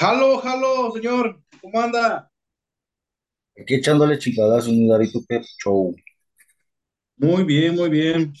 Jalo, 0.00 0.38
jalo, 0.38 0.92
señor. 0.92 1.42
¿Cómo 1.60 1.78
anda? 1.78 2.32
Aquí 3.60 3.74
echándole 3.74 4.18
chingadas 4.18 4.66
un 4.66 4.88
Darito 4.88 5.22
Pep 5.28 5.44
Show. 5.62 5.94
Muy 7.18 7.44
bien, 7.44 7.74
muy 7.74 7.90
bien. 7.90 8.32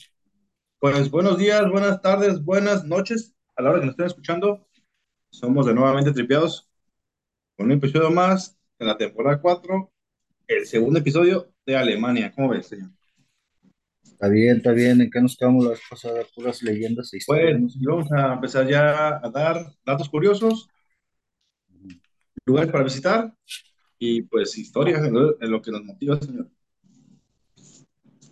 Pues 0.78 1.10
buenos 1.10 1.36
días, 1.36 1.70
buenas 1.70 2.00
tardes, 2.00 2.42
buenas 2.42 2.86
noches. 2.86 3.34
A 3.56 3.62
la 3.62 3.70
hora 3.70 3.80
que 3.80 3.84
nos 3.84 3.92
estén 3.92 4.06
escuchando, 4.06 4.66
somos 5.30 5.66
de 5.66 5.74
nuevamente 5.74 6.12
tripeados 6.12 6.66
con 7.58 7.66
un 7.66 7.72
episodio 7.72 8.10
más 8.10 8.58
en 8.78 8.86
la 8.86 8.96
temporada 8.96 9.38
4, 9.42 9.92
el 10.48 10.66
segundo 10.66 11.00
episodio 11.00 11.52
de 11.66 11.76
Alemania. 11.76 12.32
¿Cómo 12.34 12.48
ves, 12.48 12.68
señor? 12.68 12.88
Está 14.02 14.28
bien, 14.28 14.56
está 14.56 14.72
bien. 14.72 15.02
¿En 15.02 15.10
qué 15.10 15.20
nos 15.20 15.36
quedamos 15.36 15.64
la 15.64 15.70
vez 15.72 15.80
pasada? 15.90 16.22
Puras 16.34 16.62
leyendas 16.62 17.12
e 17.12 17.18
historias, 17.18 17.52
Pues 17.52 17.60
¿no, 17.60 17.68
señor? 17.68 17.92
vamos 18.08 18.12
a 18.12 18.32
empezar 18.32 18.66
ya 18.66 19.20
a 19.22 19.28
dar 19.28 19.66
datos 19.84 20.08
curiosos, 20.08 20.70
lugares 22.50 22.72
para 22.72 22.84
visitar 22.84 23.32
y 23.98 24.22
pues 24.22 24.58
historias 24.58 25.04
en 25.04 25.14
lo, 25.14 25.40
en 25.40 25.50
lo 25.50 25.62
que 25.62 25.70
nos 25.70 25.84
motiva, 25.84 26.20
señor. 26.20 26.50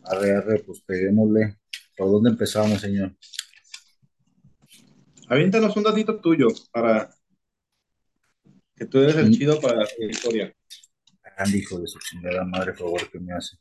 Arre, 0.04 0.36
arre, 0.36 0.58
pues 0.64 0.80
peguémosle. 0.82 1.58
¿Por 1.96 2.10
dónde 2.10 2.30
empezamos, 2.30 2.80
señor? 2.80 3.14
Aviéntanos 5.28 5.76
un 5.76 5.82
datito 5.82 6.20
tuyo 6.20 6.48
para 6.72 7.10
que 8.74 8.86
tú 8.86 8.98
eres 8.98 9.16
el 9.16 9.30
chido 9.30 9.60
para 9.60 9.76
la 9.78 10.10
historia. 10.10 10.54
grande 11.36 11.58
hijo 11.58 11.78
de 11.78 11.86
su 11.86 11.98
chingada 11.98 12.44
madre, 12.44 12.74
favor 12.74 13.10
que 13.10 13.20
me 13.20 13.34
hace. 13.34 13.56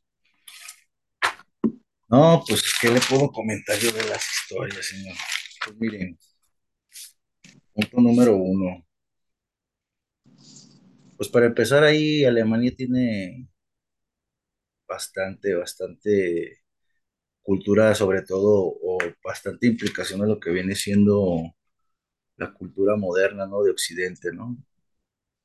No, 2.10 2.42
pues, 2.48 2.64
¿qué 2.80 2.90
le 2.90 3.02
puedo 3.02 3.30
comentar 3.32 3.78
yo 3.78 3.92
de 3.92 4.06
las 4.06 4.24
historias, 4.24 4.86
señor? 4.86 5.16
Pues 5.66 5.78
miren, 5.78 6.18
punto 7.74 7.98
número 8.00 8.38
uno. 8.38 8.87
Pues 11.18 11.28
para 11.30 11.48
empezar 11.48 11.84
ahí, 11.84 12.24
Alemania 12.24 12.74
tiene 12.74 13.50
bastante, 14.88 15.54
bastante 15.56 16.60
cultura, 17.44 17.96
sobre 17.96 18.24
todo, 18.24 18.54
o 18.82 18.98
bastante 19.24 19.68
implicación 19.68 20.22
en 20.22 20.30
lo 20.30 20.40
que 20.40 20.52
viene 20.52 20.76
siendo 20.76 21.42
la 22.38 22.54
cultura 22.54 22.96
moderna, 22.98 23.46
¿no? 23.48 23.64
De 23.64 23.72
Occidente, 23.72 24.32
¿no? 24.34 24.58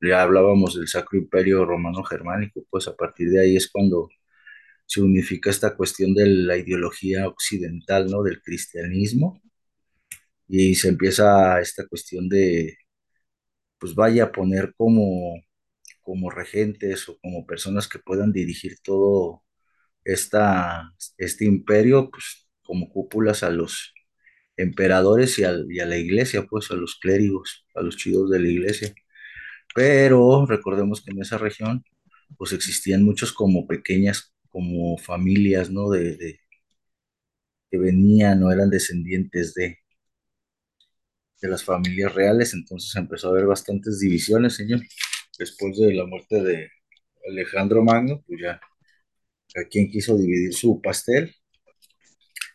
Ya 0.00 0.22
hablábamos 0.22 0.76
del 0.76 0.88
Sacro 0.88 1.18
Imperio 1.18 1.64
Romano 1.66 2.04
Germánico, 2.04 2.64
pues 2.70 2.88
a 2.88 2.96
partir 2.96 3.30
de 3.30 3.42
ahí 3.42 3.56
es 3.56 3.70
cuando 3.70 4.10
se 4.86 5.02
unifica 5.02 5.50
esta 5.50 5.76
cuestión 5.76 6.14
de 6.14 6.26
la 6.28 6.56
ideología 6.58 7.28
occidental, 7.28 8.08
¿no? 8.08 8.22
Del 8.24 8.42
cristianismo 8.42 9.42
y 10.48 10.74
se 10.74 10.88
empieza 10.88 11.60
esta 11.60 11.86
cuestión 11.86 12.28
de, 12.28 12.76
pues 13.78 13.94
vaya 13.94 14.24
a 14.24 14.32
poner 14.32 14.74
como, 14.76 15.34
como 16.12 16.30
regentes 16.30 17.08
o 17.08 17.18
como 17.20 17.46
personas 17.46 17.88
que 17.88 17.98
puedan 18.00 18.32
dirigir 18.32 18.78
todo 18.84 19.44
esta, 20.04 20.92
este 21.18 21.44
imperio, 21.46 22.10
pues 22.10 22.48
como 22.64 22.90
cúpulas 22.90 23.42
a 23.44 23.50
los 23.50 23.94
emperadores 24.56 25.38
y, 25.40 25.44
al- 25.44 25.66
y 25.70 25.80
a 25.80 25.86
la 25.86 25.98
iglesia, 25.98 26.46
pues 26.50 26.70
a 26.72 26.74
los 26.76 26.96
clérigos, 27.00 27.66
a 27.76 27.82
los 27.82 27.96
chidos 27.98 28.30
de 28.30 28.40
la 28.40 28.48
iglesia. 28.48 28.94
Pero 29.74 30.46
recordemos 30.46 31.02
que 31.02 31.12
en 31.12 31.22
esa 31.22 31.38
región, 31.38 31.84
pues 32.38 32.52
existían 32.52 33.04
muchos 33.04 33.32
como 33.32 33.66
pequeñas, 33.66 34.34
como 34.50 34.98
familias, 34.98 35.70
¿no? 35.70 35.90
De, 35.90 36.16
de- 36.16 36.40
que 37.72 37.76
venían 37.76 38.40
o 38.44 38.52
eran 38.52 38.70
descendientes 38.70 39.52
de, 39.54 39.78
de 41.42 41.48
las 41.50 41.62
familias 41.62 42.14
reales, 42.14 42.54
entonces 42.54 42.96
empezó 42.96 43.28
a 43.28 43.30
haber 43.32 43.44
bastantes 43.46 44.00
divisiones, 44.00 44.54
señor. 44.54 44.80
Después 45.42 45.76
de 45.76 45.92
la 45.92 46.06
muerte 46.06 46.40
de 46.40 46.70
Alejandro 47.28 47.82
Magno, 47.82 48.22
pues 48.24 48.40
ya, 48.40 48.60
a 49.56 49.64
quien 49.68 49.90
quiso 49.90 50.16
dividir 50.16 50.54
su 50.54 50.80
pastel, 50.80 51.34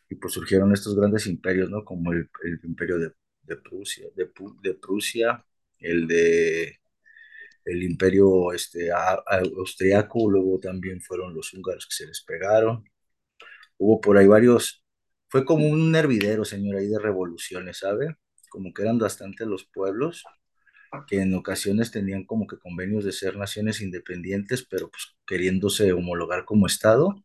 y 0.10 0.16
pues 0.16 0.34
surgieron 0.34 0.72
estos 0.72 0.96
grandes 0.96 1.28
imperios, 1.28 1.70
¿no? 1.70 1.84
Como 1.84 2.14
el, 2.14 2.30
imperio 2.64 2.98
de, 2.98 3.12
Prusia, 3.58 4.06
de, 4.16 4.74
Prusia, 4.76 5.46
el 5.80 6.08
de 6.08 6.80
el 7.66 7.84
imperio 7.84 8.54
este, 8.54 8.90
austriaco, 8.90 10.32
luego 10.32 10.58
también 10.62 11.02
fueron 11.02 11.34
los 11.36 11.54
húngaros 11.54 11.88
que 11.88 11.96
se 11.96 12.08
les 12.08 12.24
pegaron. 12.24 12.86
Hubo 13.78 14.00
por 14.00 14.18
ahí 14.18 14.28
varios, 14.28 14.82
fue 15.28 15.44
como 15.44 15.68
un 15.68 15.94
hervidero, 15.94 16.46
señor, 16.46 16.78
ahí 16.78 16.88
de 16.88 17.00
revoluciones, 17.00 17.80
¿sabe? 17.80 18.16
Como 18.50 18.74
que 18.74 18.84
eran 18.84 18.98
bastante 18.98 19.46
los 19.46 19.66
pueblos 19.66 20.24
que 21.08 21.22
en 21.22 21.34
ocasiones 21.36 21.92
tenían 21.92 22.26
como 22.26 22.48
que 22.48 22.58
convenios 22.60 23.04
de 23.06 23.12
ser 23.12 23.38
naciones 23.38 23.82
independientes, 23.82 24.66
pero 24.70 24.90
pues 24.90 25.16
queriéndose 25.26 25.92
homologar 25.94 26.46
como 26.46 26.68
Estado. 26.68 27.24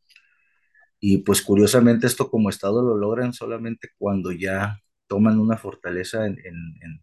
Y 1.01 1.19
pues 1.19 1.43
curiosamente 1.43 2.07
esto 2.07 2.31
como 2.31 2.51
Estado 2.51 2.83
lo 2.83 2.97
logran 2.97 3.33
solamente 3.33 3.89
cuando 3.99 4.33
ya 4.33 4.81
toman 5.07 5.39
una 5.41 5.59
fortaleza 5.59 6.27
en, 6.27 6.39
en, 6.45 7.03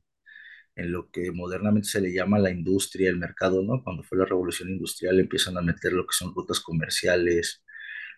en 0.80 0.92
lo 0.92 1.10
que 1.12 1.32
modernamente 1.32 1.90
se 1.90 2.02
le 2.02 2.14
llama 2.14 2.40
la 2.40 2.52
industria, 2.52 3.10
el 3.10 3.18
mercado, 3.18 3.62
¿no? 3.64 3.84
Cuando 3.84 4.04
fue 4.04 4.18
la 4.18 4.26
revolución 4.26 4.70
industrial 4.70 5.20
empiezan 5.20 5.58
a 5.58 5.62
meter 5.62 5.94
lo 5.94 6.06
que 6.06 6.14
son 6.14 6.34
rutas 6.34 6.60
comerciales, 6.62 7.64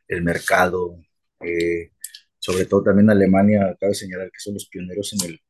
el 0.08 0.24
mercado, 0.24 0.98
eh, 1.42 1.92
sobre 2.40 2.66
todo 2.66 2.84
también 2.84 3.10
Alemania, 3.10 3.76
cabe 3.80 3.96
señalar 3.96 4.32
que 4.32 4.40
son 4.40 4.56
los 4.56 4.68
pioneros 4.68 5.14
en 5.14 5.32
el, 5.32 5.42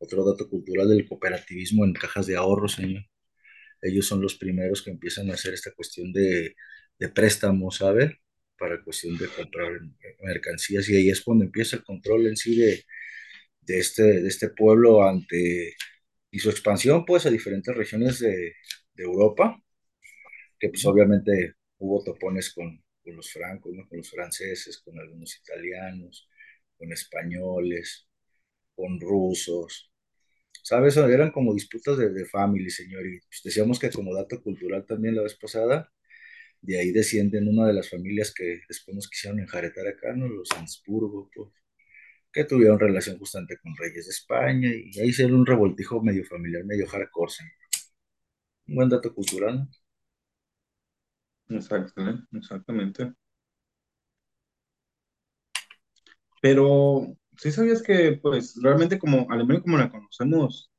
otro 0.00 0.24
dato 0.26 0.50
cultural 0.50 0.90
del 0.90 1.08
cooperativismo 1.08 1.86
en 1.86 1.94
cajas 1.94 2.26
de 2.28 2.36
ahorros, 2.36 2.74
señor. 2.74 3.04
Ellos 3.82 4.06
son 4.06 4.22
los 4.22 4.36
primeros 4.36 4.82
que 4.82 4.90
empiezan 4.90 5.30
a 5.30 5.34
hacer 5.34 5.54
esta 5.54 5.72
cuestión 5.74 6.12
de, 6.12 6.54
de 6.98 7.08
préstamos, 7.10 7.76
¿sabe? 7.78 8.20
Para 8.58 8.82
cuestión 8.84 9.16
de 9.18 9.28
comprar 9.28 9.72
mercancías 10.22 10.88
y 10.88 10.96
ahí 10.96 11.10
es 11.10 11.22
cuando 11.22 11.44
empieza 11.44 11.76
el 11.76 11.84
control 11.84 12.26
en 12.28 12.36
sí 12.36 12.56
de, 12.56 12.84
de 13.62 13.78
este, 13.78 14.02
de 14.22 14.28
este 14.28 14.50
pueblo 14.50 15.04
ante 15.04 15.74
y 16.30 16.38
su 16.40 16.50
expansión 16.50 17.04
pues 17.06 17.26
a 17.26 17.30
diferentes 17.30 17.74
regiones 17.76 18.20
de, 18.20 18.54
de 18.94 19.04
Europa, 19.04 19.62
que 20.58 20.68
pues 20.68 20.84
obviamente 20.86 21.54
hubo 21.78 22.02
topones 22.04 22.52
con, 22.52 22.82
con 23.02 23.16
los 23.16 23.32
francos, 23.32 23.72
¿no? 23.74 23.88
con 23.88 23.98
los 23.98 24.10
franceses, 24.10 24.80
con 24.80 24.98
algunos 24.98 25.36
italianos, 25.36 26.28
con 26.78 26.92
españoles, 26.92 28.06
con 28.76 29.00
rusos, 29.00 29.89
¿sabes? 30.62 30.96
Eran 30.96 31.30
como 31.32 31.54
disputas 31.54 31.98
de, 31.98 32.10
de 32.10 32.26
family, 32.26 32.70
señor, 32.70 33.06
y 33.06 33.20
pues 33.20 33.42
decíamos 33.44 33.78
que 33.78 33.90
como 33.90 34.14
dato 34.14 34.42
cultural 34.42 34.86
también 34.86 35.16
la 35.16 35.22
vez 35.22 35.34
pasada, 35.36 35.92
de 36.62 36.78
ahí 36.80 36.92
descienden 36.92 37.48
una 37.48 37.66
de 37.66 37.74
las 37.74 37.90
familias 37.90 38.32
que 38.34 38.60
después 38.68 38.94
nos 38.96 39.08
quisieron 39.08 39.40
enjaretar 39.40 39.86
acá, 39.88 40.14
¿no? 40.14 40.28
Los 40.28 40.50
Habsburgo, 40.52 41.30
pues, 41.34 41.48
que 42.32 42.44
tuvieron 42.44 42.80
relación 42.80 43.18
justamente 43.18 43.58
con 43.58 43.76
reyes 43.76 44.06
de 44.06 44.10
España, 44.12 44.70
y 44.74 45.00
ahí 45.00 45.12
se 45.12 45.26
un 45.26 45.46
revoltijo 45.46 46.02
medio 46.02 46.24
familiar, 46.24 46.64
medio 46.64 46.86
hardcore. 46.88 47.32
Un 48.68 48.74
buen 48.76 48.88
dato 48.88 49.14
cultural, 49.14 49.68
¿no? 51.48 51.56
Exacto, 51.56 52.00
¿eh? 52.08 52.18
exactamente. 52.32 53.12
Pero, 56.42 57.16
¿sí 57.40 57.52
sabías 57.52 57.82
que, 57.82 58.18
pues, 58.22 58.54
realmente 58.62 58.98
como 58.98 59.30
Alemania 59.30 59.62
como 59.62 59.78
la 59.78 59.90
conocemos, 59.90 60.70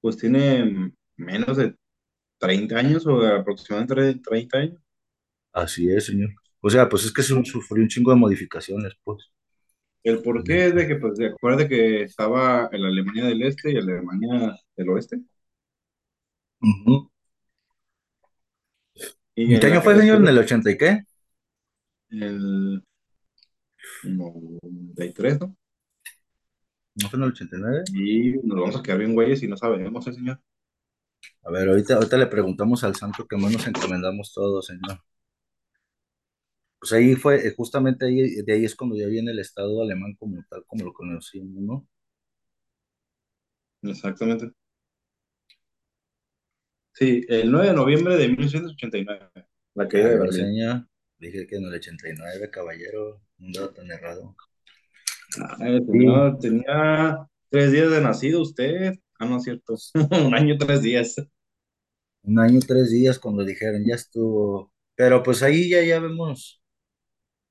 pues 0.00 0.16
tiene 0.18 0.92
menos 1.16 1.56
de 1.58 1.76
30 2.38 2.78
años 2.78 3.06
o 3.06 3.22
aproximadamente 3.26 4.20
30 4.22 4.58
años? 4.58 4.80
Así 5.52 5.90
es, 5.92 6.06
señor. 6.06 6.30
O 6.62 6.70
sea, 6.70 6.88
pues 6.88 7.04
es 7.04 7.12
que 7.12 7.22
su- 7.22 7.44
sufrió 7.44 7.82
un 7.82 7.88
chingo 7.90 8.10
de 8.12 8.16
modificaciones, 8.16 8.94
pues. 9.04 9.30
El 10.02 10.22
porqué 10.22 10.66
es 10.66 10.74
de 10.74 10.88
que, 10.88 10.96
pues, 10.96 11.16
de 11.18 11.28
acuerdo 11.28 11.68
que 11.68 12.02
estaba 12.02 12.68
en 12.72 12.82
la 12.82 12.88
Alemania 12.88 13.24
del 13.26 13.42
Este 13.42 13.70
y 13.72 13.76
Alemania 13.76 14.56
del 14.76 14.88
Oeste, 14.90 15.20
Ujú. 16.62 17.10
y 19.34 19.54
¿En 19.54 19.58
qué 19.60 19.66
en 19.66 19.68
año 19.68 19.80
la 19.80 19.82
fue, 19.82 19.96
señor? 19.98 20.18
¿En 20.18 20.28
el 20.28 20.38
80 20.38 20.70
y 20.70 20.78
qué? 20.78 21.02
el 22.10 22.82
93, 24.02 25.40
¿no? 25.40 25.56
¿No 27.00 27.08
fue 27.08 27.18
en 27.18 27.24
el 27.24 27.30
89? 27.30 27.84
Y 27.94 28.32
nos 28.46 28.60
vamos 28.60 28.76
a 28.76 28.82
quedar 28.82 28.98
bien 28.98 29.14
güeyes 29.14 29.42
y 29.42 29.48
no 29.48 29.56
sabemos, 29.56 30.06
¿eh, 30.06 30.12
señor? 30.12 30.40
A 31.42 31.50
ver, 31.50 31.68
ahorita, 31.68 31.94
ahorita 31.94 32.16
le 32.18 32.26
preguntamos 32.26 32.84
al 32.84 32.96
santo 32.96 33.26
que 33.26 33.36
más 33.36 33.52
nos 33.52 33.66
encomendamos 33.66 34.32
todos, 34.32 34.66
señor. 34.66 35.00
Pues 36.80 36.92
ahí 36.92 37.14
fue, 37.14 37.46
eh, 37.46 37.54
justamente 37.56 38.06
ahí, 38.06 38.42
de 38.42 38.52
ahí 38.52 38.64
es 38.64 38.74
cuando 38.74 38.96
ya 38.96 39.06
viene 39.06 39.30
el 39.32 39.38
Estado 39.40 39.82
alemán 39.82 40.14
como 40.18 40.44
tal, 40.48 40.64
como 40.66 40.84
lo 40.84 40.92
conocimos, 40.92 41.62
¿no? 41.62 41.88
Exactamente. 43.82 44.52
Sí, 46.92 47.24
el 47.28 47.50
9 47.50 47.68
de 47.68 47.74
noviembre 47.74 48.16
de 48.16 48.28
1989, 48.28 49.30
la 49.74 49.88
caída 49.88 50.08
de 50.10 50.18
Berlín. 50.18 50.88
Dije 51.18 51.46
que 51.46 51.56
en 51.56 51.64
el 51.64 51.74
89, 51.74 52.50
caballero, 52.50 53.20
un 53.38 53.52
dato 53.52 53.70
tan 53.74 53.90
errado. 53.90 54.36
Ay, 55.60 55.80
Sí, 55.80 55.84
señor, 55.86 56.38
tenía 56.40 57.26
tres 57.50 57.72
días 57.72 57.90
de 57.90 58.00
nacido 58.00 58.42
usted. 58.42 58.94
Ah, 59.18 59.26
no 59.26 59.38
es 59.38 59.44
cierto. 59.44 59.74
Un 60.26 60.34
año, 60.34 60.56
tres 60.58 60.82
días. 60.82 61.16
Un 62.22 62.38
año, 62.38 62.60
tres 62.66 62.90
días 62.90 63.18
cuando 63.18 63.44
dijeron, 63.44 63.84
ya 63.86 63.94
estuvo. 63.94 64.72
Pero 64.94 65.22
pues 65.22 65.42
ahí 65.42 65.68
ya, 65.70 65.82
ya 65.82 65.98
vemos 66.00 66.62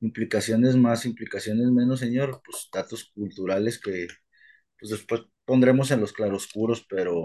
implicaciones 0.02 0.76
más, 0.78 1.06
implicaciones 1.06 1.68
menos, 1.72 2.00
señor, 2.02 2.42
pues 2.46 2.70
datos 2.74 3.12
culturales 3.16 3.80
que 3.80 4.08
pues 4.80 4.92
después 4.92 5.22
pondremos 5.46 5.92
en 5.92 6.02
los 6.02 6.14
claroscuros, 6.14 6.86
pero 6.90 7.24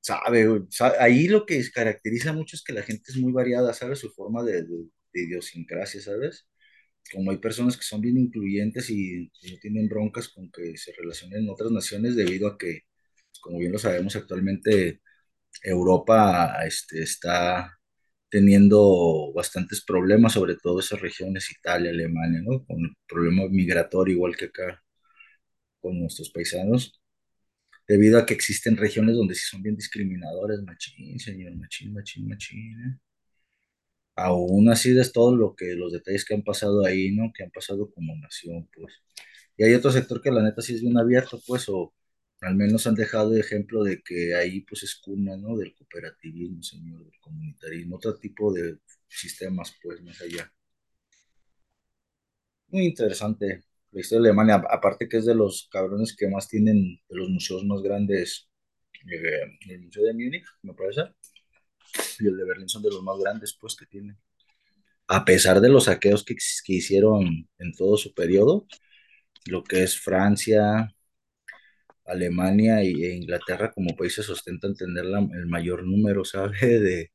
sabe, 0.00 0.46
sa- 0.70 0.94
ahí 1.02 1.28
lo 1.28 1.46
que 1.46 1.62
caracteriza 1.72 2.32
mucho 2.32 2.56
es 2.56 2.62
que 2.62 2.72
la 2.72 2.82
gente 2.82 3.04
es 3.10 3.16
muy 3.18 3.32
variada, 3.32 3.72
¿sabes? 3.74 3.98
Su 4.00 4.10
forma 4.10 4.42
de, 4.42 4.62
de- 4.62 4.88
de 5.12 5.22
idiosincrasia, 5.22 6.00
¿sabes? 6.00 6.46
Como 7.12 7.30
hay 7.30 7.38
personas 7.38 7.76
que 7.76 7.84
son 7.84 8.00
bien 8.00 8.16
incluyentes 8.18 8.90
y 8.90 9.30
no 9.50 9.58
tienen 9.60 9.88
broncas 9.88 10.28
con 10.28 10.50
que 10.50 10.76
se 10.76 10.92
relacionen 10.92 11.44
en 11.44 11.50
otras 11.50 11.70
naciones 11.72 12.16
debido 12.16 12.48
a 12.48 12.58
que, 12.58 12.82
como 13.40 13.58
bien 13.58 13.72
lo 13.72 13.78
sabemos 13.78 14.16
actualmente, 14.16 15.00
Europa 15.62 16.56
este, 16.66 17.02
está 17.02 17.78
teniendo 18.30 19.32
bastantes 19.34 19.84
problemas, 19.84 20.34
sobre 20.34 20.56
todo 20.56 20.80
esas 20.80 21.00
regiones, 21.00 21.50
Italia, 21.50 21.90
Alemania, 21.90 22.40
¿no? 22.44 22.64
Con 22.64 22.80
el 22.84 22.92
problema 23.08 23.48
migratorio, 23.48 24.14
igual 24.14 24.36
que 24.36 24.46
acá 24.46 24.82
con 25.80 25.98
nuestros 26.00 26.30
paisanos, 26.30 27.00
debido 27.88 28.18
a 28.18 28.26
que 28.26 28.34
existen 28.34 28.76
regiones 28.76 29.16
donde 29.16 29.34
sí 29.34 29.44
son 29.46 29.62
bien 29.62 29.76
discriminadores, 29.76 30.62
machín, 30.62 31.18
señor, 31.18 31.56
machín, 31.56 31.92
machín, 31.94 32.28
machín, 32.28 32.72
¿eh? 32.86 33.09
Aún 34.26 34.68
así 34.70 34.96
es 34.98 35.12
todo 35.12 35.34
lo 35.36 35.54
que, 35.56 35.74
los 35.74 35.92
detalles 35.92 36.24
que 36.24 36.34
han 36.34 36.42
pasado 36.44 36.84
ahí, 36.84 37.12
¿no? 37.12 37.32
Que 37.34 37.44
han 37.44 37.50
pasado 37.50 37.90
como 37.90 38.14
nación, 38.16 38.68
pues. 38.74 38.94
Y 39.56 39.64
hay 39.64 39.74
otro 39.74 39.90
sector 39.92 40.20
que 40.22 40.30
la 40.30 40.42
neta 40.42 40.62
sí 40.62 40.74
es 40.74 40.82
bien 40.82 40.98
abierto, 40.98 41.40
pues, 41.46 41.68
o 41.68 41.94
al 42.40 42.56
menos 42.56 42.86
han 42.86 42.94
dejado 42.94 43.30
de 43.30 43.40
ejemplo 43.40 43.84
de 43.84 44.02
que 44.02 44.34
ahí 44.34 44.62
pues 44.62 44.82
es 44.82 44.96
cuna, 44.96 45.36
¿no? 45.36 45.56
Del 45.56 45.74
cooperativismo, 45.74 46.62
señor, 46.62 47.04
del 47.04 47.20
comunitarismo, 47.20 47.96
otro 47.96 48.16
tipo 48.18 48.52
de 48.52 48.78
sistemas, 49.08 49.74
pues, 49.82 50.02
más 50.02 50.20
allá. 50.22 50.52
Muy 52.68 52.86
interesante 52.86 53.64
la 53.92 54.00
historia 54.00 54.22
de 54.22 54.28
Alemania, 54.30 54.62
aparte 54.70 55.08
que 55.08 55.18
es 55.18 55.26
de 55.26 55.34
los 55.34 55.68
cabrones 55.70 56.14
que 56.16 56.28
más 56.28 56.48
tienen, 56.48 57.00
de 57.08 57.16
los 57.16 57.28
museos 57.28 57.64
más 57.64 57.82
grandes, 57.82 58.48
eh, 59.10 59.58
el 59.68 59.80
Museo 59.82 60.04
de 60.04 60.12
Múnich, 60.14 60.44
me 60.62 60.74
parece, 60.74 61.02
y 62.20 62.28
el 62.28 62.36
de 62.36 62.44
Berlín 62.44 62.68
son 62.68 62.82
de 62.82 62.90
los 62.90 63.02
más 63.02 63.18
grandes, 63.18 63.56
pues, 63.60 63.76
que 63.76 63.86
tienen. 63.86 64.18
A 65.08 65.24
pesar 65.24 65.60
de 65.60 65.68
los 65.68 65.84
saqueos 65.84 66.24
que, 66.24 66.36
que 66.36 66.72
hicieron 66.74 67.48
en 67.58 67.72
todo 67.76 67.96
su 67.96 68.14
periodo, 68.14 68.66
lo 69.46 69.64
que 69.64 69.82
es 69.82 69.98
Francia, 69.98 70.94
Alemania 72.04 72.82
e 72.82 73.14
Inglaterra 73.14 73.72
como 73.72 73.96
países 73.96 74.28
ostentan 74.28 74.74
tener 74.74 75.04
el 75.06 75.46
mayor 75.46 75.84
número, 75.86 76.24
¿sabe? 76.24 76.58
De, 76.80 77.12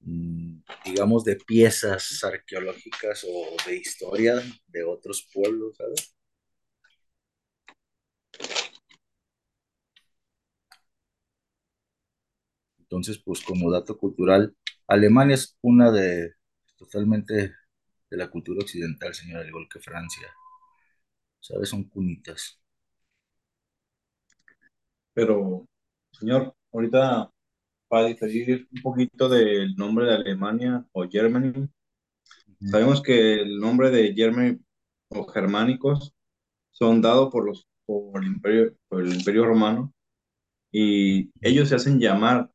mm, 0.00 0.60
digamos, 0.84 1.24
de 1.24 1.36
piezas 1.36 2.22
arqueológicas 2.24 3.24
o 3.28 3.56
de 3.66 3.76
historia 3.76 4.42
de 4.68 4.84
otros 4.84 5.28
pueblos, 5.32 5.76
¿sabes? 5.76 6.15
Entonces, 12.88 13.18
pues 13.24 13.42
como 13.42 13.70
dato 13.70 13.98
cultural, 13.98 14.56
Alemania 14.86 15.34
es 15.34 15.56
una 15.62 15.90
de 15.90 16.34
totalmente 16.76 17.54
de 18.10 18.16
la 18.16 18.30
cultura 18.30 18.60
occidental, 18.62 19.14
señor, 19.14 19.40
al 19.40 19.48
igual 19.48 19.66
que 19.72 19.80
Francia, 19.80 20.28
¿sabes? 21.40 21.68
Son 21.70 21.84
cunitas. 21.84 22.60
Pero, 25.14 25.66
señor, 26.12 26.54
ahorita 26.72 27.30
para 27.88 28.06
diferir 28.08 28.68
un 28.72 28.82
poquito 28.82 29.28
del 29.28 29.74
nombre 29.76 30.06
de 30.06 30.14
Alemania 30.14 30.84
o 30.92 31.08
Germany, 31.08 31.68
sabemos 32.70 33.02
que 33.02 33.34
el 33.42 33.58
nombre 33.58 33.90
de 33.90 34.14
Germany 34.14 34.58
o 35.08 35.26
germánicos 35.26 36.14
son 36.72 37.00
dados 37.02 37.30
por 37.32 37.46
los 37.46 37.66
por 37.86 38.22
el 38.22 38.28
imperio, 38.28 38.76
por 38.88 39.02
el 39.02 39.14
imperio 39.14 39.44
romano 39.46 39.94
y 40.72 41.30
ellos 41.40 41.68
se 41.68 41.76
hacen 41.76 42.00
llamar, 42.00 42.50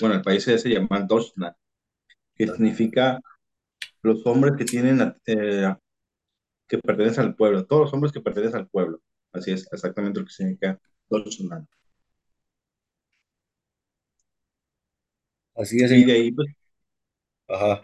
bueno, 0.00 0.14
el 0.16 0.22
país 0.22 0.42
se 0.44 0.54
hace 0.54 0.70
llamar 0.70 1.06
Deutschland, 1.06 1.54
que 2.36 2.46
significa 2.48 3.20
los 4.02 4.26
hombres 4.26 4.54
que 4.58 4.64
tienen, 4.66 5.14
eh, 5.26 5.74
que 6.68 6.78
pertenecen 6.78 7.24
al 7.26 7.36
pueblo, 7.36 7.66
todos 7.66 7.82
los 7.84 7.94
hombres 7.94 8.12
que 8.12 8.20
pertenecen 8.20 8.60
al 8.60 8.68
pueblo. 8.68 9.00
Así 9.32 9.52
es 9.52 9.68
exactamente 9.72 10.20
lo 10.20 10.26
que 10.26 10.32
significa 10.32 10.80
Deutschland. 11.10 11.66
Así 15.54 15.78
es, 15.82 15.90
Y 15.92 16.04
de 16.04 16.12
ahí, 16.12 16.30
pues, 16.32 16.48
Ajá. 17.48 17.82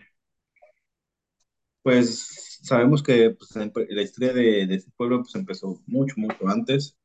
pues 1.82 2.58
sabemos 2.62 3.02
que 3.02 3.30
pues, 3.30 3.50
la 3.90 4.02
historia 4.02 4.32
de, 4.32 4.66
de 4.66 4.74
este 4.76 4.90
pueblo 4.96 5.20
pues, 5.22 5.34
empezó 5.34 5.80
mucho, 5.86 6.14
mucho 6.18 6.48
antes, 6.48 6.96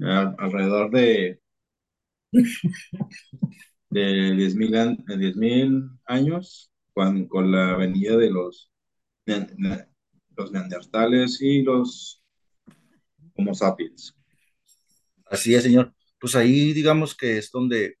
al- 0.00 0.36
alrededor 0.38 0.90
de, 0.92 1.40
de 3.90 4.34
10.000 4.36 4.74
an- 4.76 4.98
de 5.06 5.16
10.000 5.16 5.88
años, 6.06 6.70
cuando, 6.92 7.28
con 7.28 7.50
la 7.52 7.76
venida 7.76 8.16
de 8.16 8.30
los, 8.30 8.70
los 10.36 10.52
neandertales 10.52 11.40
y 11.40 11.62
los 11.62 12.22
Homo 13.36 13.54
sapiens. 13.54 14.12
Así 15.26 15.54
es, 15.54 15.62
señor. 15.62 15.92
Pues 16.20 16.34
ahí 16.36 16.72
digamos 16.72 17.16
que 17.16 17.38
es 17.38 17.50
donde 17.50 17.96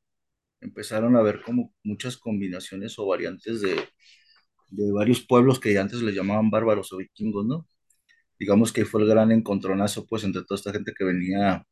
empezaron 0.60 1.16
a 1.16 1.22
ver 1.22 1.42
como 1.42 1.72
muchas 1.84 2.16
combinaciones 2.16 2.98
o 2.98 3.06
variantes 3.06 3.60
de, 3.62 3.76
de 4.70 4.92
varios 4.92 5.22
pueblos 5.26 5.60
que 5.60 5.78
antes 5.78 6.02
les 6.02 6.14
llamaban 6.14 6.50
bárbaros 6.50 6.92
o 6.92 6.98
vikingos, 6.98 7.46
¿no? 7.46 7.66
Digamos 8.38 8.72
que 8.72 8.84
fue 8.86 9.02
el 9.02 9.08
gran 9.08 9.32
encontronazo, 9.32 10.06
pues, 10.06 10.24
entre 10.24 10.42
toda 10.44 10.56
esta 10.58 10.72
gente 10.72 10.92
que 10.96 11.04
venía 11.04 11.66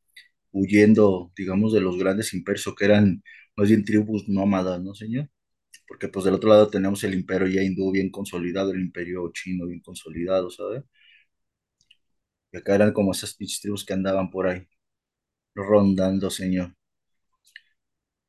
huyendo, 0.52 1.32
digamos, 1.37 1.72
de 1.72 1.81
los 1.81 1.99
grandes 1.99 2.34
imperios, 2.34 2.66
que 2.78 2.84
eran 2.84 3.22
más 3.56 3.69
bien 3.69 3.84
tribus 3.84 4.28
nómadas, 4.28 4.82
¿no, 4.82 4.94
señor? 4.94 5.28
Porque 5.88 6.08
pues 6.08 6.25
del 6.26 6.34
otro 6.34 6.50
lado 6.50 6.70
tenemos 6.70 7.04
el 7.04 7.14
imperio 7.14 7.49
ya 7.49 7.62
hindú 7.62 7.93
bien 7.93 8.10
consolidado, 8.10 8.72
el 8.72 8.81
imperio 8.82 9.31
chino 9.34 9.66
bien 9.66 9.81
consolidado, 9.82 10.50
¿sabes? 10.50 10.84
Y 12.52 12.56
acá 12.56 12.76
eran 12.76 12.93
como 12.93 13.12
esas 13.12 13.34
pinches 13.34 13.60
tribus 13.60 13.84
que 13.84 13.93
andaban 13.94 14.31
por 14.31 14.46
ahí, 14.46 14.66
rondando, 15.54 16.31
señor. 16.31 16.75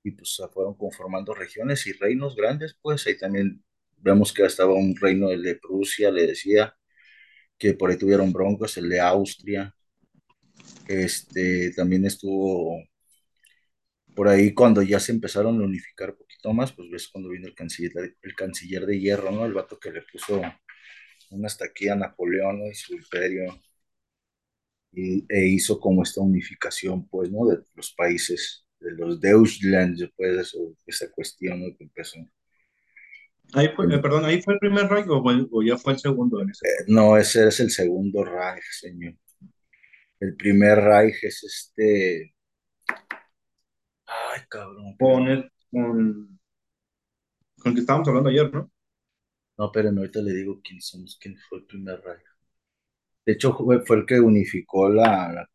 y 0.04 0.12
pues 0.12 0.36
se 0.36 0.48
fueron 0.50 0.76
conformando 0.76 1.34
regiones 1.34 1.86
y 1.88 1.94
reinos 1.94 2.36
grandes, 2.36 2.78
pues 2.82 3.06
ahí 3.08 3.18
también 3.18 3.64
vemos 3.98 4.34
que 4.34 4.44
estaba 4.46 4.74
un 4.74 4.96
reino, 4.96 5.30
el 5.32 5.42
de 5.44 5.56
Prusia, 5.56 6.12
le 6.12 6.28
decía, 6.28 6.76
que 7.58 7.74
por 7.74 7.92
ahí 7.92 7.98
tuvieron 7.98 8.34
broncos, 8.34 8.78
el 8.78 8.90
de 8.90 9.00
Austria, 9.02 9.76
este, 10.88 11.74
también 11.74 12.06
estuvo 12.06 12.80
por 14.16 14.28
ahí 14.28 14.54
cuando 14.54 14.82
ya 14.82 15.00
se 15.00 15.12
empezaron 15.12 15.60
a 15.60 15.66
unificar 15.66 16.12
un 16.12 16.18
poquito 16.18 16.54
más, 16.54 16.72
pues 16.72 16.90
ves 16.90 17.08
cuando 17.08 17.30
vino 17.30 17.48
el 17.48 17.56
canciller, 17.56 18.16
el 18.22 18.36
canciller 18.36 18.86
de 18.86 19.00
hierro, 19.00 19.32
¿no? 19.32 19.46
El 19.46 19.54
vato 19.54 19.80
que 19.80 19.92
le 19.92 20.04
puso 20.04 20.42
una 21.32 21.48
hasta 21.48 21.66
aquí 21.66 21.90
a 21.90 21.96
Napoleón, 21.96 22.60
¿no? 22.60 22.68
Y 22.68 22.76
su 22.76 22.94
imperio, 22.94 23.60
y, 24.92 25.26
e 25.30 25.48
hizo 25.48 25.80
como 25.80 26.04
esta 26.04 26.22
unificación, 26.22 27.08
pues, 27.08 27.32
¿no? 27.32 27.48
De 27.48 27.64
los 27.74 27.94
países, 27.94 28.66
de 28.80 28.92
los 28.92 29.20
Deutschland, 29.20 30.12
pues, 30.16 30.38
eso, 30.38 30.76
esa 30.86 31.10
cuestión, 31.12 31.62
¿no? 31.62 31.76
Que 31.76 31.86
empezó. 31.86 32.20
Ahí 33.54 33.70
fue, 33.76 33.86
eh, 33.94 34.00
perdón, 34.00 34.26
ahí 34.26 34.42
fue 34.42 34.56
el 34.56 34.60
primer 34.60 34.88
Reich 34.88 35.06
o, 35.10 35.64
ya 35.64 35.78
fue 35.78 35.94
el 35.94 36.00
segundo 36.00 36.42
en 36.42 36.50
ese 36.50 36.66
punto. 36.86 36.94
No, 36.94 37.18
ese 37.18 37.48
es 37.48 37.60
el 37.60 37.70
segundo 37.70 38.24
Reich, 38.24 38.64
señor. 38.72 39.16
El 40.24 40.36
primer 40.36 40.80
Reich 40.80 41.24
es 41.24 41.44
este. 41.44 42.34
Ay, 44.06 44.42
cabrón. 44.50 44.96
Con, 44.98 45.28
el- 45.28 45.52
con, 45.72 46.40
con 47.60 47.70
el 47.72 47.74
que 47.74 47.82
estábamos 47.82 48.08
hablando 48.08 48.30
ayer, 48.30 48.54
¿no? 48.54 48.70
No, 49.58 49.66
espérame, 49.66 49.98
ahorita 49.98 50.22
le 50.22 50.34
digo 50.34 50.62
quién 50.64 50.80
somos, 50.82 51.18
quién 51.20 51.36
fue 51.38 51.60
el 51.60 51.66
primer 51.66 52.00
Reich. 52.02 52.22
De 53.26 53.34
hecho, 53.34 53.54
fue, 53.56 53.82
fue 53.86 53.98
el 53.98 54.06
que 54.06 54.20
unificó 54.20 54.90
la, 54.90 55.32
la- 55.34 55.50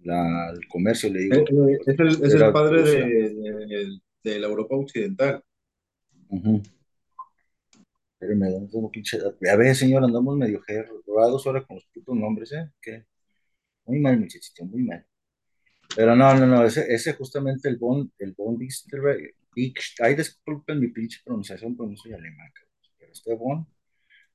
la- 0.00 0.50
el 0.52 0.66
comercio, 0.68 1.10
le 1.12 1.20
Eh, 1.20 1.24
digo. 1.34 1.46
eh, 1.48 1.78
Es 1.86 1.98
el, 1.98 2.08
es 2.08 2.34
el 2.34 2.52
padre 2.52 2.82
de, 2.82 3.04
de- 3.34 3.98
de 4.24 4.38
la 4.40 4.46
Europa 4.48 4.76
Occidental. 4.76 5.42
Ujú. 6.30 6.62
Espérame, 8.20 8.50
¿dónde 8.52 8.70
tengo 8.72 8.90
pinche 8.90 9.18
dato? 9.18 9.36
A 9.52 9.56
ver, 9.56 9.74
señor, 9.74 10.04
andamos 10.04 10.36
medio 10.36 10.60
robados 11.06 11.46
ahora 11.46 11.64
con 11.64 11.76
los 11.76 11.86
putos 11.86 12.16
nombres, 12.16 12.52
¿eh? 12.52 12.70
Que 12.80 13.06
muy 13.88 14.00
mal, 14.00 14.20
muchachito, 14.20 14.66
muy 14.66 14.84
mal. 14.84 15.06
Pero 15.96 16.16
no, 16.16 16.34
no, 16.36 16.46
no, 16.46 16.64
ese, 16.64 16.92
ese 16.94 17.14
justamente 17.14 17.68
el 17.68 17.78
Bond, 17.78 18.10
el 18.18 18.34
Bond 18.34 18.62
ay, 20.00 20.16
disculpen 20.16 20.80
mi 20.80 20.88
pinche 20.88 21.20
pronunciación, 21.24 21.76
pero 21.76 21.90
no 21.90 21.96
alemán. 22.14 22.50
Pero 22.98 23.12
este 23.12 23.34
Bond, 23.36 23.66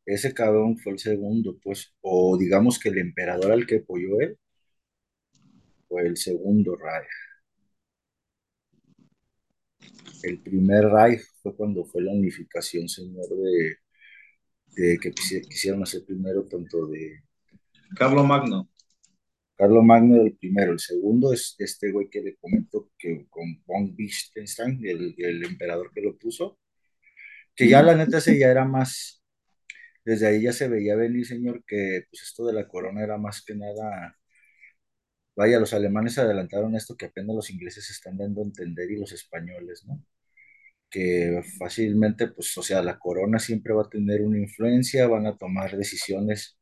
ese 0.06 0.34
cabrón 0.34 0.78
fue 0.80 0.94
el 0.94 1.00
segundo, 1.00 1.60
pues, 1.64 1.94
o 2.02 2.38
digamos 2.38 2.80
que 2.80 2.90
el 2.90 3.00
emperador 3.00 3.52
al 3.54 3.68
que 3.68 3.78
apoyó 3.78 4.22
él 4.22 4.38
fue 5.88 6.06
el 6.08 6.18
segundo 6.18 6.76
Reich. 6.76 7.08
el 10.24 10.40
primer 10.42 10.86
Reich 10.90 11.22
fue 11.42 11.56
cuando 11.56 11.86
fue 11.86 12.02
la 12.02 12.12
unificación, 12.12 12.88
señor, 12.90 13.28
de, 13.30 13.78
de 14.76 14.98
que 15.00 15.12
quisi- 15.12 15.48
quisieron 15.48 15.84
hacer 15.84 16.06
primero 16.06 16.44
tanto 16.46 16.88
de 16.88 17.24
Carlo 17.96 18.24
Magno. 18.26 18.70
Carlos 19.56 19.84
Magno 19.84 20.22
el 20.22 20.36
primero, 20.38 20.74
el 20.74 20.80
segundo 20.80 21.34
es 21.34 21.56
este 21.60 21.92
güey 21.92 22.10
que 22.10 22.22
le 22.22 22.36
comento 22.38 22.92
que 22.98 23.28
con 23.30 23.64
von 23.66 23.96
Wittgenstein, 23.98 24.80
el, 24.86 25.16
el 25.18 25.44
emperador 25.46 25.92
que 25.94 26.02
lo 26.02 26.18
puso, 26.18 26.60
que 27.56 27.68
ya 27.70 27.84
la 27.84 27.96
neta 27.96 28.18
ese 28.20 28.38
ya 28.40 28.50
era 28.52 28.66
más, 28.66 29.24
desde 30.06 30.28
ahí 30.28 30.44
ya 30.44 30.54
se 30.54 30.68
veía 30.70 30.96
venir, 30.96 31.26
señor, 31.28 31.64
que 31.66 32.04
pues 32.10 32.24
esto 32.24 32.46
de 32.48 32.54
la 32.54 32.68
corona 32.68 33.04
era 33.04 33.18
más 33.18 33.44
que 33.46 33.56
nada, 33.56 34.18
vaya, 35.36 35.60
los 35.60 35.74
alemanes 35.74 36.18
adelantaron 36.18 36.76
esto 36.76 36.96
que 36.98 37.06
apenas 37.06 37.36
los 37.36 37.50
ingleses 37.50 37.90
están 37.90 38.18
dando 38.18 38.42
a 38.42 38.46
entender 38.46 38.90
y 38.92 38.98
los 39.00 39.12
españoles, 39.12 39.86
¿no? 39.86 40.04
Que 40.90 41.42
fácilmente, 41.60 42.28
pues, 42.30 42.58
o 42.58 42.64
sea, 42.64 42.82
la 42.84 43.00
corona 43.00 43.40
siempre 43.40 43.74
va 43.74 43.84
a 43.84 43.90
tener 43.90 44.22
una 44.22 44.40
influencia, 44.40 45.08
van 45.08 45.28
a 45.28 45.38
tomar 45.38 45.76
decisiones 45.78 46.58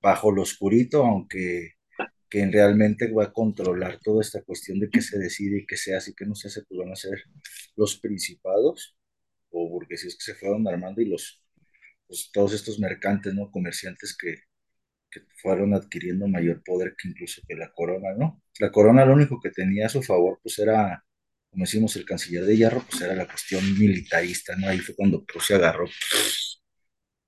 bajo 0.00 0.32
lo 0.32 0.42
oscurito, 0.42 1.04
aunque 1.06 1.75
que 2.28 2.46
realmente 2.46 3.12
va 3.12 3.24
a 3.24 3.32
controlar 3.32 4.00
toda 4.02 4.22
esta 4.22 4.42
cuestión 4.42 4.80
de 4.80 4.90
qué 4.90 5.00
se 5.02 5.18
decide 5.18 5.60
y 5.60 5.66
qué 5.66 5.76
se 5.76 5.94
hace 5.94 6.10
y 6.12 6.14
qué 6.14 6.26
no 6.26 6.34
se 6.34 6.48
hace, 6.48 6.62
pues 6.64 6.78
van 6.78 6.92
a 6.92 6.96
ser 6.96 7.22
los 7.76 7.98
principados 7.98 8.96
o 9.50 9.68
burguesías 9.68 10.14
que 10.16 10.24
se 10.24 10.34
fueron 10.34 10.66
armando 10.68 11.00
y 11.02 11.06
los, 11.06 11.42
pues, 12.06 12.30
todos 12.32 12.52
estos 12.54 12.78
mercantes, 12.80 13.34
¿no? 13.34 13.50
Comerciantes 13.50 14.16
que, 14.16 14.36
que 15.10 15.20
fueron 15.42 15.74
adquiriendo 15.74 16.28
mayor 16.28 16.62
poder 16.64 16.94
que 16.96 17.08
incluso 17.08 17.42
que 17.48 17.54
la 17.54 17.72
corona, 17.72 18.14
¿no? 18.16 18.42
La 18.60 18.70
corona 18.72 19.04
lo 19.04 19.14
único 19.14 19.40
que 19.40 19.50
tenía 19.50 19.86
a 19.86 19.88
su 19.88 20.02
favor, 20.02 20.40
pues 20.42 20.58
era, 20.58 21.04
como 21.50 21.64
decimos, 21.64 21.96
el 21.96 22.04
canciller 22.04 22.44
de 22.44 22.56
hierro, 22.56 22.84
pues 22.88 23.02
era 23.02 23.14
la 23.14 23.26
cuestión 23.26 23.62
militarista, 23.78 24.56
¿no? 24.56 24.68
Ahí 24.68 24.78
fue 24.80 24.94
cuando 24.96 25.24
pues, 25.24 25.46
se 25.46 25.54
agarró, 25.54 25.86
pues, 25.86 26.62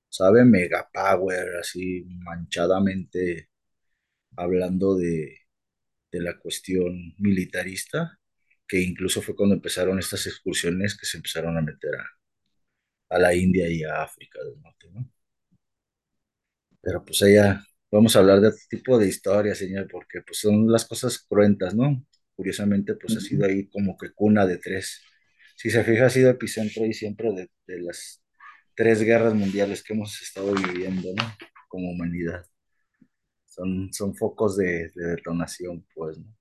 ¿sabe? 0.09 0.45
Mega 0.45 0.89
power, 0.93 1.57
así 1.61 2.05
manchadamente 2.09 3.51
hablando 4.39 4.97
de, 4.97 5.39
de 6.13 6.21
la 6.23 6.39
cuestión 6.39 7.15
militarista, 7.19 8.19
que 8.69 8.81
incluso 8.83 9.23
fue 9.23 9.37
cuando 9.37 9.57
empezaron 9.57 9.99
estas 9.99 10.27
excursiones 10.27 10.97
que 10.99 11.07
se 11.07 11.19
empezaron 11.19 11.59
a 11.59 11.63
meter 11.63 11.97
a, 11.97 12.07
a 13.11 13.19
la 13.19 13.35
India 13.35 13.69
y 13.69 13.83
a 13.85 14.03
África 14.03 14.43
del 14.43 14.61
Norte, 14.63 14.89
¿no? 14.91 15.07
Pero 16.81 17.05
pues 17.05 17.23
allá 17.23 17.63
vamos 17.91 18.15
a 18.17 18.21
hablar 18.21 18.41
de 18.41 18.49
otro 18.49 18.61
tipo 18.69 18.99
de 18.99 19.09
historias, 19.09 19.59
señor, 19.59 19.89
porque 19.91 20.23
pues 20.23 20.39
son 20.41 20.71
las 20.71 20.85
cosas 20.87 21.19
cruentas, 21.19 21.75
¿no? 21.75 22.05
Curiosamente, 22.37 22.95
pues 22.95 23.17
ha 23.17 23.21
sido 23.21 23.47
ahí 23.47 23.69
como 23.69 23.97
que 23.97 24.13
cuna 24.13 24.47
de 24.47 24.59
tres. 24.59 25.03
Si 25.57 25.71
se 25.71 25.83
fija, 25.85 26.07
ha 26.07 26.11
sido 26.11 26.31
epicentro 26.31 26.85
ahí 26.85 26.93
siempre 26.95 27.33
de, 27.33 27.51
de 27.67 27.81
las 27.83 28.23
tres 28.77 29.03
guerras 29.03 29.35
mundiales 29.35 29.83
que 29.83 29.95
hemos 29.95 30.21
estado 30.23 30.55
viviendo, 30.55 31.11
¿no? 31.17 31.25
Como 31.69 31.91
humanidad. 31.91 32.47
Son, 33.59 33.93
son 33.93 34.15
focos 34.15 34.57
de, 34.57 34.93
de 34.95 35.07
detonación, 35.17 35.85
pues, 35.93 36.17
¿no? 36.17 36.33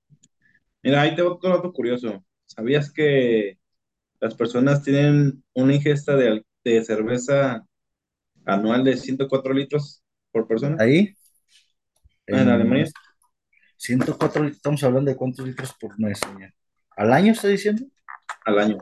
Mira, 0.84 1.02
ahí 1.02 1.16
tengo 1.16 1.34
otro 1.34 1.50
dato 1.50 1.74
curioso. 1.74 2.24
¿Sabías 2.46 2.92
que 2.92 3.58
las 4.20 4.36
personas 4.36 4.84
tienen 4.84 5.44
una 5.54 5.74
ingesta 5.74 6.16
de, 6.16 6.46
cerveza 6.84 7.66
anual 8.46 8.84
de 8.84 8.96
104 8.96 9.54
litros 9.54 10.04
por 10.32 10.48
persona? 10.48 10.78
Ahí, 10.80 11.16
En 12.28 12.40
en 12.40 12.50
Alemania, 12.50 12.86
104 13.78 14.44
litros, 14.44 14.58
estamos 14.58 14.84
hablando 14.84 15.10
de 15.10 15.18
cuántos 15.18 15.46
litros 15.46 15.74
por 15.80 16.00
mes, 16.00 16.20
señor. 16.20 16.54
¿Al 16.96 17.12
año 17.12 17.32
está 17.32 17.48
diciendo? 17.48 17.84
al 18.46 18.60
año. 18.60 18.78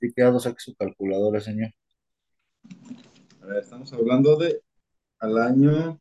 Sí, 0.00 0.12
quedado, 0.14 0.38
saque 0.38 0.60
su 0.60 0.74
calculadora, 0.74 1.40
señor. 1.40 1.72
A 3.42 3.46
ver, 3.46 3.62
estamos 3.62 3.92
hablando 3.92 4.36
de 4.36 4.62
al 5.24 5.38
año 5.38 6.00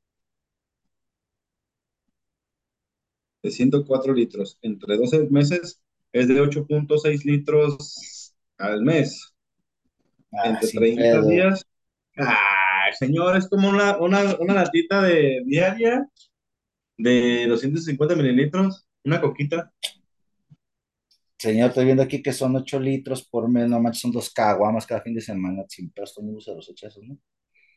de 3.42 3.52
104 3.52 4.14
litros. 4.14 4.58
Entre 4.62 4.98
12 4.98 5.28
meses 5.30 5.82
es 6.12 6.28
de 6.28 6.42
8.6 6.42 7.24
litros 7.26 8.34
al 8.58 8.82
mes. 8.82 9.34
Ah, 10.32 10.50
Entre 10.50 10.68
sin 10.68 10.80
30 10.80 11.02
pedo. 11.02 11.30
días. 11.30 11.66
Señor, 13.00 13.38
es 13.38 13.48
como 13.48 13.70
una, 13.70 13.98
una, 13.98 14.36
una 14.40 14.54
latita 14.54 15.02
de 15.02 15.42
diaria 15.46 16.08
de 16.98 17.48
250 17.48 18.16
mililitros. 18.16 18.86
Una 19.04 19.20
coquita. 19.20 19.72
Señor, 21.38 21.70
estoy 21.70 21.86
viendo 21.86 22.04
aquí 22.04 22.22
que 22.22 22.32
son 22.32 22.56
8 22.56 22.80
litros 22.80 23.28
por 23.28 23.50
mes, 23.50 23.68
no 23.68 23.82
manches, 23.82 24.02
son 24.02 24.14
dos 24.14 24.32
caguamas 24.32 24.86
cada 24.86 25.02
fin 25.02 25.14
de 25.14 25.20
semana, 25.20 25.64
sin 25.68 25.92
pedo, 25.92 26.06
todo 26.06 26.22
el 26.22 26.26
mundo 26.28 26.40
se 26.40 26.56
los 26.56 26.70
echa 26.70 26.88
esos, 26.88 27.04
¿no? 27.04 27.18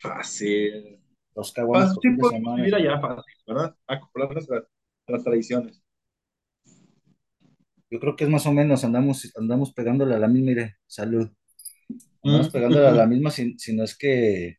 Fácil. 0.01 1.01
Dos 1.37 1.53
caguamas 1.53 1.93
Fácil, 1.93 2.17
vivir 2.57 2.75
allá 2.75 3.01
fácil, 3.01 3.35
¿verdad? 3.47 3.77
Acoplarnos 3.87 4.51
a, 4.51 4.57
a 4.59 5.13
las 5.13 5.23
tradiciones. 5.25 5.81
Yo 7.91 8.01
creo 8.01 8.17
que 8.17 8.25
es 8.25 8.31
más 8.31 8.47
o 8.47 8.53
menos, 8.53 8.85
andamos, 8.85 9.31
andamos 9.37 9.73
pegándole 9.73 10.15
a 10.15 10.19
la 10.19 10.29
misma, 10.29 10.47
mire, 10.51 10.77
salud. 10.87 11.31
Andamos 12.25 12.49
Mm. 12.49 12.51
pegándole 12.51 12.89
a 12.89 12.93
la 12.93 13.07
misma, 13.09 13.31
si, 13.31 13.59
si 13.59 13.77
no 13.77 13.85
es 13.85 13.97
que 13.99 14.59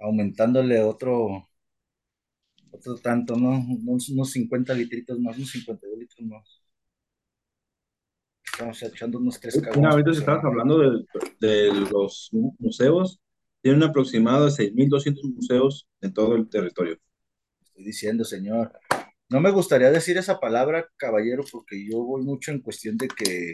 aumentándole 0.00 0.82
otro, 0.82 1.48
otro 2.72 2.96
tanto, 2.96 3.36
¿no? 3.36 3.50
Unos, 3.50 4.08
unos 4.08 4.32
50 4.32 4.74
litritos 4.74 5.18
más, 5.20 5.36
unos 5.36 5.50
52 5.52 5.98
litros 6.00 6.26
más. 6.26 6.62
Estamos 8.44 8.80
echando 8.84 9.18
unos 9.18 9.40
3 9.40 9.58
Mira, 9.74 9.90
caguamas 9.90 9.92
ahorita 9.92 10.10
estabas 10.10 10.44
hablando 10.44 10.78
de, 10.78 11.04
de 11.40 11.72
los 11.90 12.28
mu- 12.32 12.54
museos, 12.58 13.20
tienen 13.62 13.82
un 13.82 13.88
aproximado 13.88 14.46
de 14.46 14.50
6.200 14.50 15.22
museos 15.34 15.88
en 16.00 16.12
todo 16.12 16.34
el 16.34 16.48
territorio. 16.48 16.98
Estoy 17.62 17.84
diciendo, 17.84 18.24
señor. 18.24 18.72
No 19.28 19.40
me 19.40 19.50
gustaría 19.50 19.90
decir 19.90 20.18
esa 20.18 20.40
palabra, 20.40 20.88
caballero, 20.96 21.44
porque 21.50 21.88
yo 21.88 22.02
voy 22.02 22.22
mucho 22.22 22.50
en 22.50 22.60
cuestión 22.60 22.98
de 22.98 23.08
que 23.08 23.52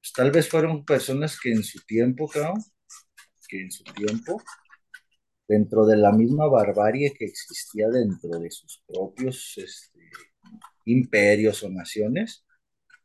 pues, 0.00 0.12
tal 0.14 0.30
vez 0.30 0.48
fueron 0.48 0.84
personas 0.84 1.40
que 1.40 1.50
en 1.50 1.64
su 1.64 1.80
tiempo, 1.80 2.28
creo, 2.28 2.54
que 3.48 3.62
en 3.62 3.72
su 3.72 3.82
tiempo, 3.84 4.40
dentro 5.48 5.86
de 5.86 5.96
la 5.96 6.12
misma 6.12 6.46
barbarie 6.46 7.12
que 7.12 7.24
existía 7.24 7.88
dentro 7.88 8.38
de 8.38 8.50
sus 8.50 8.82
propios 8.86 9.54
este, 9.56 10.10
imperios 10.84 11.62
o 11.62 11.70
naciones, 11.70 12.44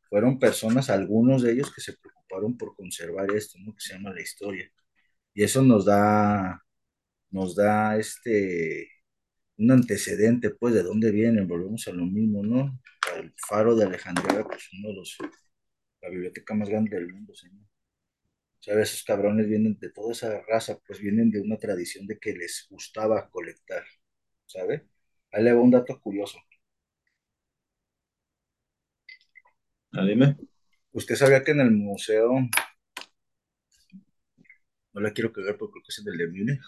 fueron 0.09 0.39
personas, 0.39 0.89
algunos 0.89 1.41
de 1.41 1.53
ellos, 1.53 1.73
que 1.73 1.81
se 1.81 1.93
preocuparon 1.93 2.57
por 2.57 2.75
conservar 2.75 3.31
esto, 3.31 3.57
¿no? 3.59 3.73
Que 3.73 3.81
se 3.81 3.93
llama 3.93 4.13
la 4.13 4.21
historia. 4.21 4.71
Y 5.37 5.43
eso 5.43 5.61
nos 5.61 5.85
da, 5.85 6.65
nos 7.29 7.55
da 7.55 7.95
este, 7.95 8.89
un 9.57 9.69
antecedente, 9.69 10.49
pues, 10.49 10.73
de 10.73 10.81
dónde 10.81 11.11
vienen, 11.11 11.47
volvemos 11.47 11.87
a 11.87 11.91
lo 11.91 12.07
mismo, 12.07 12.41
¿no? 12.43 12.81
El 13.15 13.31
Faro 13.47 13.75
de 13.75 13.85
Alejandría, 13.85 14.43
pues, 14.43 14.67
uno 14.73 14.89
de 14.89 14.95
los, 14.95 15.15
la 16.01 16.09
biblioteca 16.09 16.55
más 16.55 16.69
grande 16.69 16.95
del 16.95 17.13
mundo, 17.13 17.35
señor. 17.35 17.67
¿Sabes? 18.57 18.89
Esos 18.89 19.03
cabrones 19.03 19.47
vienen 19.47 19.77
de 19.79 19.91
toda 19.91 20.11
esa 20.11 20.41
raza, 20.41 20.79
pues 20.87 20.99
vienen 20.99 21.29
de 21.29 21.39
una 21.39 21.57
tradición 21.57 22.07
de 22.07 22.17
que 22.17 22.33
les 22.33 22.65
gustaba 22.71 23.29
colectar, 23.29 23.85
¿sabe? 24.47 24.87
Ahí 25.31 25.43
le 25.43 25.53
va 25.53 25.61
un 25.61 25.69
dato 25.69 26.01
curioso. 26.01 26.39
Ah, 29.91 30.03
dime. 30.03 30.35
¿Usted 30.93 31.15
sabía 31.15 31.43
que 31.43 31.51
en 31.51 31.59
el 31.59 31.69
museo, 31.69 32.31
no 34.97 35.07
le 35.07 35.13
quiero 35.13 35.31
cagar 35.33 35.57
porque 35.57 35.73
creo 35.73 35.83
que 35.83 35.91
es 35.93 35.99
en 35.99 36.07
el 36.13 36.17
de 36.17 36.27
Múnich, 36.27 36.61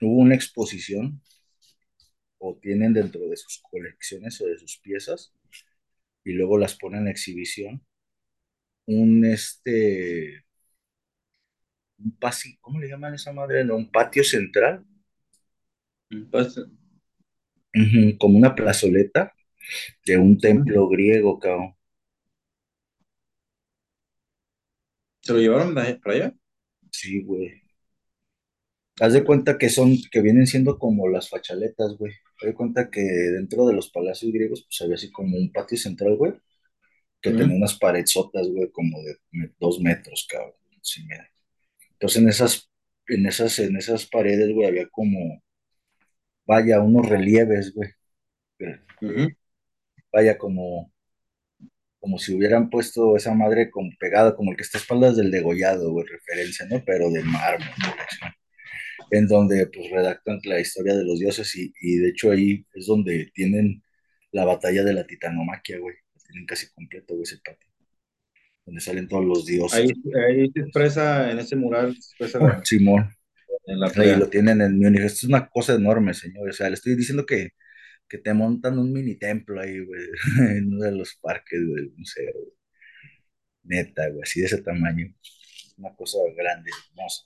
hubo 0.00 0.20
una 0.20 0.36
exposición 0.36 1.20
o 2.38 2.54
tienen 2.62 2.92
dentro 2.92 3.22
de 3.28 3.36
sus 3.36 3.60
colecciones 3.68 4.40
o 4.40 4.46
de 4.46 4.56
sus 4.56 4.78
piezas 4.78 5.32
y 6.24 6.32
luego 6.34 6.58
las 6.58 6.76
ponen 6.76 7.02
en 7.02 7.08
exhibición. 7.08 7.84
Un 8.86 9.24
este 9.26 10.44
un 11.98 12.12
pasi, 12.12 12.56
¿cómo 12.60 12.78
le 12.78 12.86
llaman 12.88 13.14
a 13.14 13.16
esa 13.16 13.32
madre? 13.32 13.64
No, 13.64 13.74
un 13.74 13.90
patio 13.90 14.22
central, 14.22 14.84
Pues, 16.30 16.56
ujú, 17.74 18.16
como 18.18 18.38
una 18.38 18.54
plazoleta 18.54 19.32
de 20.06 20.18
un 20.18 20.38
templo 20.38 20.88
griego, 20.88 21.38
cabrón. 21.40 21.74
¿Se 25.24 25.32
lo 25.32 25.38
llevaron 25.40 25.74
de- 25.74 25.96
para 25.96 26.16
allá? 26.16 26.34
Sí, 26.90 27.22
güey. 27.22 27.62
Haz 29.00 29.12
de 29.12 29.24
cuenta 29.24 29.58
que 29.58 29.68
son, 29.70 29.96
que 30.10 30.20
vienen 30.20 30.46
siendo 30.46 30.78
como 30.78 31.08
las 31.08 31.28
fachaletas, 31.28 31.96
güey. 31.98 32.12
Haz 32.40 32.46
de 32.48 32.54
cuenta 32.54 32.90
que 32.90 33.00
dentro 33.02 33.66
de 33.66 33.74
los 33.74 33.90
palacios 33.90 34.32
griegos, 34.32 34.64
pues 34.68 34.80
había 34.82 34.94
así 34.96 35.10
como 35.10 35.36
un 35.36 35.52
patio 35.52 35.76
central, 35.78 36.16
güey, 36.16 36.32
que 37.22 37.30
Ujú. 37.30 37.38
tenía 37.38 37.56
unas 37.56 37.78
paredzotas, 37.78 38.48
güey, 38.48 38.70
como 38.72 39.02
de 39.02 39.16
me- 39.32 39.52
dos 39.60 39.80
metros, 39.80 40.26
cabrón. 40.30 40.54
Sí, 40.82 41.02
mira. 41.04 41.30
Entonces 41.92 42.22
en 42.22 42.30
esas, 42.30 42.70
en 43.08 43.26
esas, 43.26 43.58
en 43.60 43.76
esas 43.76 44.06
paredes, 44.06 44.52
güey, 44.54 44.68
había 44.68 44.88
como, 44.90 45.42
vaya, 46.46 46.80
unos 46.80 47.06
relieves, 47.06 47.74
güey. 47.74 47.90
Ujú. 49.02 49.28
Vaya, 50.12 50.38
como, 50.38 50.90
como 52.04 52.18
si 52.18 52.34
hubieran 52.34 52.68
puesto 52.68 53.16
esa 53.16 53.32
madre 53.32 53.70
como 53.70 53.90
pegada, 53.98 54.36
como 54.36 54.50
el 54.50 54.58
que 54.58 54.62
está 54.62 54.76
a 54.76 54.82
espaldas 54.82 55.16
del 55.16 55.30
degollado, 55.30 55.90
güey, 55.90 56.04
referencia, 56.06 56.66
¿no? 56.66 56.82
Pero 56.84 57.10
de 57.10 57.22
mármol, 57.22 57.66
en 59.10 59.26
donde 59.26 59.66
pues 59.68 59.90
redactan 59.90 60.38
la 60.44 60.60
historia 60.60 60.94
de 60.94 61.02
los 61.02 61.18
dioses 61.18 61.56
y, 61.56 61.72
y 61.80 61.96
de 61.96 62.10
hecho 62.10 62.30
ahí 62.30 62.66
es 62.74 62.84
donde 62.84 63.30
tienen 63.32 63.82
la 64.32 64.44
batalla 64.44 64.84
de 64.84 64.92
la 64.92 65.06
titanomaquia, 65.06 65.78
güey, 65.78 65.96
tienen 66.28 66.44
casi 66.44 66.66
completo, 66.74 67.14
güey, 67.14 67.22
ese 67.22 67.38
patio, 67.42 67.70
donde 68.66 68.82
salen 68.82 69.08
todos 69.08 69.24
los 69.24 69.48
Ahí, 69.48 69.54
dioses. 69.54 69.92
ahí 70.28 70.50
se 70.52 70.60
expresa, 70.60 71.30
en 71.30 71.38
ese 71.38 71.56
mural, 71.56 71.94
se 71.94 72.00
expresa 72.00 72.38
Oh, 72.38 72.48
la, 72.48 72.62
Simón, 72.66 73.08
en 73.64 73.80
la 73.80 73.90
ahí 73.96 74.16
lo 74.16 74.28
tienen 74.28 74.60
en 74.60 74.78
Múnich, 74.78 75.00
esto 75.00 75.20
es 75.20 75.24
una 75.24 75.48
cosa 75.48 75.72
enorme, 75.72 76.12
señor, 76.12 76.50
o 76.50 76.52
sea, 76.52 76.68
le 76.68 76.74
estoy 76.74 76.96
diciendo 76.96 77.24
que, 77.24 77.52
que 78.08 78.18
te 78.18 78.34
montan 78.34 78.78
un 78.78 78.92
mini 78.92 79.16
templo 79.16 79.60
ahí, 79.60 79.80
güey, 79.80 80.02
en 80.58 80.74
uno 80.74 80.84
de 80.84 80.92
los 80.92 81.16
parques 81.16 81.60
del 81.60 81.92
museo, 81.96 82.32
güey. 82.34 82.52
neta, 83.64 84.08
güey, 84.08 84.22
así 84.22 84.40
de 84.40 84.46
ese 84.46 84.62
tamaño, 84.62 85.14
una 85.78 85.94
cosa 85.96 86.18
grande, 86.36 86.70
hermosa. 86.90 87.24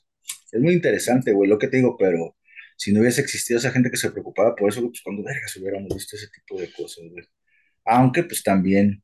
Es 0.53 0.61
muy 0.61 0.75
interesante, 0.75 1.33
güey, 1.33 1.49
lo 1.51 1.59
que 1.59 1.69
te 1.69 1.79
digo, 1.79 1.97
pero 1.99 2.37
si 2.77 2.93
no 2.93 3.01
hubiese 3.01 3.21
existido 3.23 3.59
esa 3.59 3.73
gente 3.73 3.91
que 3.91 3.97
se 3.97 4.11
preocupaba 4.11 4.55
por 4.57 4.71
eso, 4.71 4.83
pues 4.83 5.03
cuando 5.03 5.25
vergas 5.25 5.57
hubiéramos 5.57 5.95
visto 5.95 6.17
ese 6.17 6.29
tipo 6.29 6.61
de 6.61 6.73
cosas, 6.73 7.05
güey. 7.11 7.25
Aunque 7.85 8.25
pues 8.25 8.43
también 8.43 9.03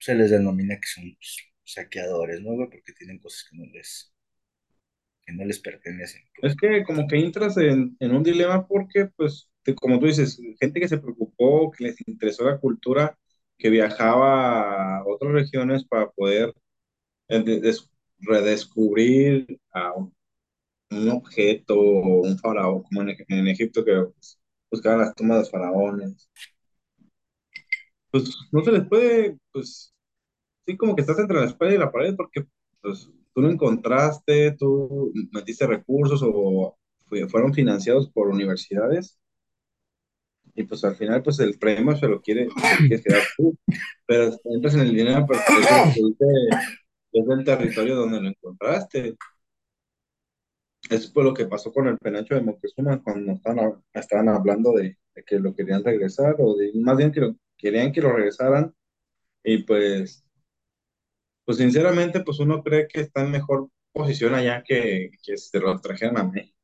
se 0.00 0.14
les 0.14 0.30
denomina 0.30 0.76
que 0.80 0.88
son 0.88 1.14
pues, 1.16 1.38
saqueadores, 1.64 2.40
¿no, 2.42 2.54
güey? 2.54 2.70
Porque 2.70 2.92
tienen 2.94 3.18
cosas 3.18 3.46
que 3.50 3.56
no 3.58 3.66
les, 3.72 4.13
que 5.26 5.32
no 5.32 5.44
les 5.44 5.60
pertenecen. 5.60 6.22
Es 6.42 6.56
que 6.56 6.84
como 6.84 7.06
que 7.08 7.16
entras 7.18 7.56
en, 7.58 7.96
un 8.00 8.22
dilema 8.22 8.66
porque, 8.66 9.06
pues, 9.16 9.48
como 9.80 9.98
tú 9.98 10.06
dices, 10.06 10.40
gente 10.60 10.80
que 10.80 10.88
se 10.88 10.98
preocupó, 10.98 11.70
que 11.72 11.84
les 11.84 11.96
interesó 12.08 12.44
la 12.44 12.58
cultura, 12.58 13.18
que 13.58 13.70
viajaba 13.70 14.98
a 14.98 15.04
otras 15.06 15.32
regiones 15.32 15.84
para 15.86 16.10
poder 16.10 16.52
eh, 17.28 17.42
de- 17.42 17.60
des- 17.60 17.90
redescubrir 18.20 19.58
un, 20.90 21.08
objeto 21.10 21.74
un 21.80 22.38
faraón, 22.38 22.82
como 22.84 23.02
en 23.02 23.48
Egipto 23.48 23.84
que 23.84 23.92
pues, 24.14 24.38
buscaban 24.70 25.00
las 25.00 25.14
tumbas 25.14 25.36
de 25.38 25.40
los 25.42 25.50
faraones. 25.50 26.28
Pues 28.10 28.24
no 28.52 28.62
se 28.64 28.72
les 28.72 28.88
puede, 28.88 29.38
pues, 29.52 29.92
sí, 30.66 30.76
como 30.76 30.94
que 30.96 31.02
estás 31.02 31.18
entre 31.20 31.38
la 31.40 31.46
espalda 31.46 31.74
y 31.74 31.78
la 31.78 31.92
pared 31.92 32.16
porque, 32.16 32.46
pues, 32.82 33.10
tú 33.34 33.42
lo 33.42 33.50
encontraste, 33.50 34.52
tú 34.58 35.12
metiste 35.32 35.66
recursos 35.66 36.22
o 36.24 36.76
fue- 37.06 37.28
fueron 37.28 37.52
financiados 37.54 38.10
por 38.10 38.28
universidades 38.28 39.18
y 40.54 40.64
pues 40.64 40.84
al 40.84 40.96
final 40.96 41.22
pues 41.22 41.40
el 41.40 41.58
premio 41.58 41.96
se 41.96 42.08
lo 42.08 42.20
quiere, 42.20 42.48
quedar 42.88 43.22
tú, 43.36 43.56
pero 44.06 44.30
entras 44.44 44.74
en 44.74 44.80
el 44.80 44.94
dinero 44.94 45.26
pero 45.26 45.40
es 47.12 47.28
el, 47.28 47.44
territorio 47.44 47.96
donde 47.96 48.20
lo 48.20 48.28
encontraste. 48.28 49.16
Eso 50.90 51.10
fue 51.12 51.24
lo 51.24 51.32
que 51.32 51.46
pasó 51.46 51.72
con 51.72 51.88
el 51.88 51.98
penacho 51.98 52.34
de 52.34 52.42
Moctezuma 52.42 53.02
cuando 53.02 53.32
estaban, 53.32 53.82
estaban 53.92 54.28
hablando 54.28 54.72
de, 54.72 54.98
de 55.14 55.24
que 55.24 55.38
lo 55.38 55.54
querían 55.54 55.82
regresar 55.82 56.36
o 56.38 56.56
de, 56.56 56.72
más 56.74 56.96
bien 56.96 57.10
que 57.10 57.20
lo, 57.20 57.36
querían 57.56 57.92
que 57.92 58.02
lo 58.02 58.12
regresaran. 58.12 58.74
Y 59.44 59.58
pues, 59.64 60.23
pues 61.44 61.58
sinceramente 61.58 62.20
pues 62.22 62.38
uno 62.40 62.62
cree 62.62 62.88
que 62.88 63.00
está 63.00 63.22
en 63.22 63.30
mejor 63.32 63.68
posición 63.92 64.34
allá 64.34 64.62
que, 64.66 65.10
que 65.24 65.36
se 65.38 65.60
lo 65.60 65.78
trajeran 65.80 66.18
a 66.18 66.24
México 66.24 66.56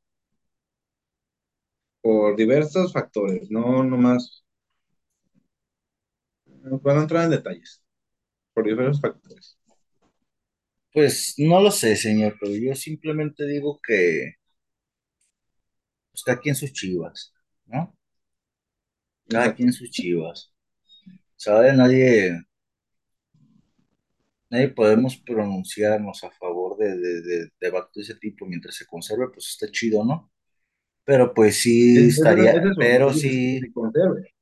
por 2.02 2.36
diversos 2.36 2.92
factores, 2.92 3.50
no 3.50 3.82
nomás, 3.82 4.44
no 6.62 6.78
puedo 6.80 7.00
entrar 7.00 7.24
en 7.24 7.30
detalles, 7.30 7.82
por 8.54 8.66
diversos 8.66 9.00
factores. 9.00 9.58
Pues 10.92 11.34
no 11.38 11.60
lo 11.60 11.70
sé, 11.72 11.96
señor, 11.96 12.36
pero 12.40 12.54
yo 12.54 12.74
simplemente 12.76 13.44
digo 13.44 13.80
que 13.84 14.34
pues, 16.12 16.22
cada 16.24 16.40
quien 16.40 16.54
sus 16.54 16.72
chivas, 16.72 17.32
¿no? 17.66 17.96
Cada 19.28 19.48
Exacto. 19.48 19.54
quien 19.54 19.72
sus 19.72 19.90
chivas. 19.90 20.52
¿Sabe? 21.36 21.72
Nadie, 21.74 22.40
nadie 24.50 24.68
podemos 24.70 25.16
pronunciarnos 25.18 26.24
a 26.24 26.30
favor 26.32 26.76
de, 26.78 26.96
de, 26.98 27.22
de 27.22 27.50
debates 27.60 27.94
de 27.94 28.02
ese 28.02 28.14
tipo 28.20 28.46
mientras 28.46 28.76
se 28.76 28.86
conserve, 28.86 29.28
pues 29.32 29.48
está 29.48 29.70
chido, 29.70 30.04
¿no? 30.04 30.30
Pero 31.04 31.34
pues 31.34 31.62
Es, 31.92 31.94
sí 31.94 32.08
es, 32.08 32.08
estaría, 32.08 32.52
eso, 32.54 32.68
pero 32.78 33.12
sí, 33.14 33.68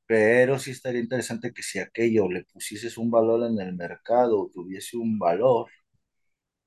pero 0.06 0.58
sí 0.58 0.72
estaría 0.72 1.00
interesante 1.02 1.52
que 1.54 1.62
si 1.62 1.78
aquello 1.80 2.28
le 2.30 2.44
pusieses 2.44 2.98
un 2.98 3.10
valor 3.10 3.46
en 3.50 3.58
el 3.60 3.74
mercado, 3.76 4.50
tuviese 4.52 4.96
un 4.96 5.18
valor 5.18 5.68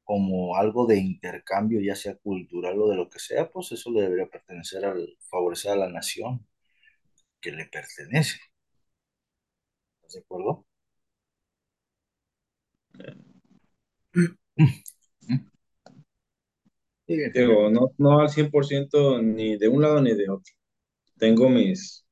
como 0.03 0.55
algo 0.57 0.85
de 0.87 0.97
intercambio, 0.99 1.81
ya 1.81 1.95
sea 1.95 2.15
cultural 2.17 2.79
o 2.81 2.89
de 2.89 2.95
lo 2.97 3.09
que 3.09 3.19
sea, 3.19 3.49
pues 3.49 3.71
eso 3.71 3.91
le 3.91 4.01
debería 4.01 4.27
pertenecer 4.29 4.85
al 4.85 5.17
favorecer 5.29 5.71
a 5.71 5.75
la 5.75 5.89
nación 5.89 6.45
que 7.41 7.51
le 7.51 7.65
pertenece. 7.67 8.39
¿Estás 10.01 10.13
de 10.13 10.19
acuerdo? 10.19 10.65
Señor. 12.93 13.30
Digo, 17.33 17.69
no, 17.69 17.91
no 17.97 18.19
al 18.21 18.29
100% 18.29 19.21
ni 19.21 19.57
de 19.57 19.67
un 19.67 19.81
lado 19.81 20.01
ni 20.01 20.13
de 20.13 20.29
otro. 20.29 20.53
Tengo 21.17 21.49
mis 21.49 22.05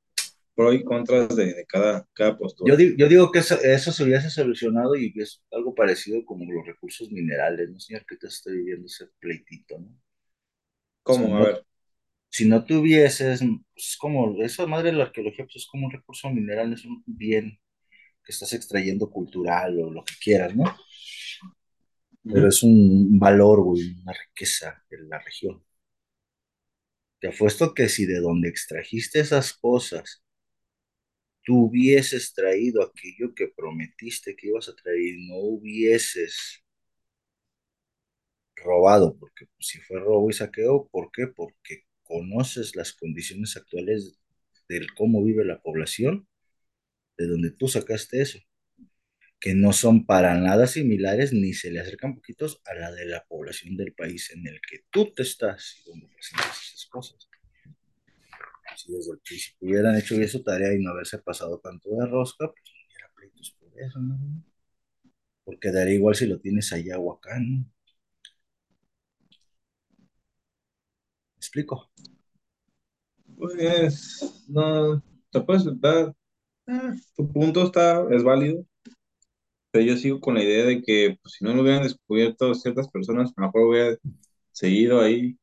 pros 0.56 0.76
y 0.76 0.84
contras 0.86 1.36
de, 1.36 1.54
de 1.56 1.66
cada, 1.68 2.08
cada 2.14 2.38
Yo, 2.64 2.76
postura. 2.76 2.78
di- 2.78 2.96
yo 2.98 3.08
digo 3.10 3.32
que 3.32 3.40
eso, 3.40 3.56
eso 3.62 3.92
se 3.92 4.04
hubiese 4.04 4.30
solucionado 4.30 4.96
y 4.96 5.12
que 5.14 5.24
es 5.24 5.42
algo 5.52 5.76
parecido 5.76 6.24
como 6.26 6.46
los 6.52 6.66
recursos 6.66 7.10
minerales, 7.12 7.70
¿no, 7.70 7.80
señor? 7.80 8.06
Que 8.06 8.18
te 8.18 8.28
estoy 8.28 8.58
viviendo 8.58 8.86
ese 8.88 9.08
pleitito, 9.20 9.78
¿no? 9.80 9.88
O 11.08 11.12
sea, 11.12 11.26
¿Cómo? 11.26 11.36
A 11.36 11.40
no, 11.40 11.46
ver, 11.46 11.66
si 12.30 12.48
no 12.48 12.66
tuvieses, 12.66 13.42
pues 13.74 13.98
como, 14.00 14.42
esa 14.44 14.68
madre 14.68 14.92
de 14.92 14.98
la 14.98 15.06
arqueología, 15.06 15.46
pues 15.46 15.58
es 15.58 15.68
como 15.68 15.88
un 15.88 15.94
recurso 15.94 16.30
mineral, 16.32 16.70
no 16.70 16.76
es 16.76 16.86
un 16.86 17.04
bien 17.08 17.60
que 18.24 18.32
estás 18.34 18.54
extrayendo 18.54 19.10
cultural 19.12 19.80
o 19.82 19.92
lo 19.92 20.04
que 20.06 20.14
quieras, 20.24 20.56
¿no? 20.56 20.66
Pero 22.32 22.48
es 22.48 22.64
un 22.64 23.20
valor, 23.20 23.62
güey, 23.62 23.92
una 24.02 24.14
riqueza 24.14 24.84
de 24.90 25.00
la 25.04 25.20
región. 25.20 25.64
Te 27.22 27.30
apuesto 27.30 27.74
que 27.74 27.88
si 27.88 28.06
de 28.06 28.20
donde 28.20 28.50
extrajiste 28.50 29.22
esas 29.22 29.54
cosas 29.54 30.22
tú 31.44 31.66
hubieses 31.66 32.34
traído 32.34 32.82
aquello 32.82 33.34
que 33.36 33.48
prometiste 33.50 34.36
que 34.38 34.48
ibas 34.48 34.70
a 34.70 34.76
traer 34.76 35.00
y 35.00 35.28
no 35.28 35.36
hubieses 35.38 36.64
robado, 38.56 39.18
porque 39.18 39.46
si 39.60 39.80
fue 39.80 40.00
robo 40.00 40.30
y 40.30 40.34
saqueo, 40.34 40.88
¿por 40.92 41.12
qué? 41.12 41.28
Porque 41.28 41.84
conoces 42.04 42.76
las 42.76 42.94
condiciones 42.94 43.56
actuales 43.58 44.20
del 44.68 44.94
cómo 44.96 45.24
vive 45.24 45.46
la 45.46 45.62
población, 45.62 46.28
de 47.18 47.28
donde 47.28 47.52
tú 47.52 47.68
sacaste 47.68 48.22
eso, 48.22 48.40
que 49.40 49.56
no 49.56 49.72
son 49.72 50.06
para 50.06 50.36
nada 50.36 50.68
similares 50.68 51.32
ni 51.32 51.54
se 51.54 51.72
le 51.72 51.80
acercan 51.80 52.16
poquitos 52.16 52.62
a 52.66 52.74
la 52.74 52.92
de 52.92 53.06
la 53.06 53.26
población 53.26 53.78
del 53.78 53.94
país 53.94 54.32
en 54.32 54.46
el 54.48 54.60
que 54.62 54.86
tú 54.90 55.14
te 55.14 55.24
estás 55.24 55.78
y 55.80 55.90
donde 55.90 56.08
presentas 56.08 56.62
esas 56.62 56.86
cosas. 56.88 57.30
Si 58.76 58.92
desde 58.92 59.14
el 59.14 59.20
principio 59.20 59.68
hubieran 59.68 59.96
hecho 59.98 60.16
bien 60.16 60.30
su 60.30 60.44
tarea 60.44 60.74
y 60.74 60.80
no 60.80 60.92
haberse 60.92 61.18
pasado 61.20 61.60
tanto 61.60 61.90
de 61.90 62.06
rosca, 62.06 62.48
pues 62.48 62.64
no 62.66 62.88
hubiera 62.88 63.10
pleitos 63.16 63.56
por 63.60 63.82
eso, 63.82 64.00
¿no? 64.00 64.44
Porque 65.44 65.72
daría 65.72 65.96
igual 65.96 66.16
si 66.16 66.28
lo 66.28 66.40
tienes 66.40 66.72
allá 66.74 67.00
o 67.00 67.14
acá, 67.14 67.40
¿no? 67.40 67.66
¿Me 67.66 67.66
explico? 71.38 71.90
Pues, 73.38 74.46
no, 74.50 75.02
te 75.32 75.42
puedes 75.42 75.64
dar, 75.80 76.14
eh, 76.68 76.94
tu 77.16 77.32
punto 77.32 77.66
está, 77.66 78.06
es 78.12 78.24
válido, 78.24 78.66
pero 79.72 79.86
yo 79.86 79.98
sigo 79.98 80.20
con 80.20 80.36
la 80.36 80.44
idea 80.44 80.66
de 80.66 80.82
que 80.82 81.18
pues, 81.22 81.36
si 81.36 81.46
no 81.46 81.54
lo 81.54 81.62
hubieran 81.64 81.84
descubierto 81.84 82.54
ciertas 82.56 82.90
personas, 82.90 83.32
a 83.36 83.42
lo 83.42 83.48
mejor 83.48 83.62
hubiera 83.70 83.98
seguido 84.52 85.02
ahí. 85.02 85.38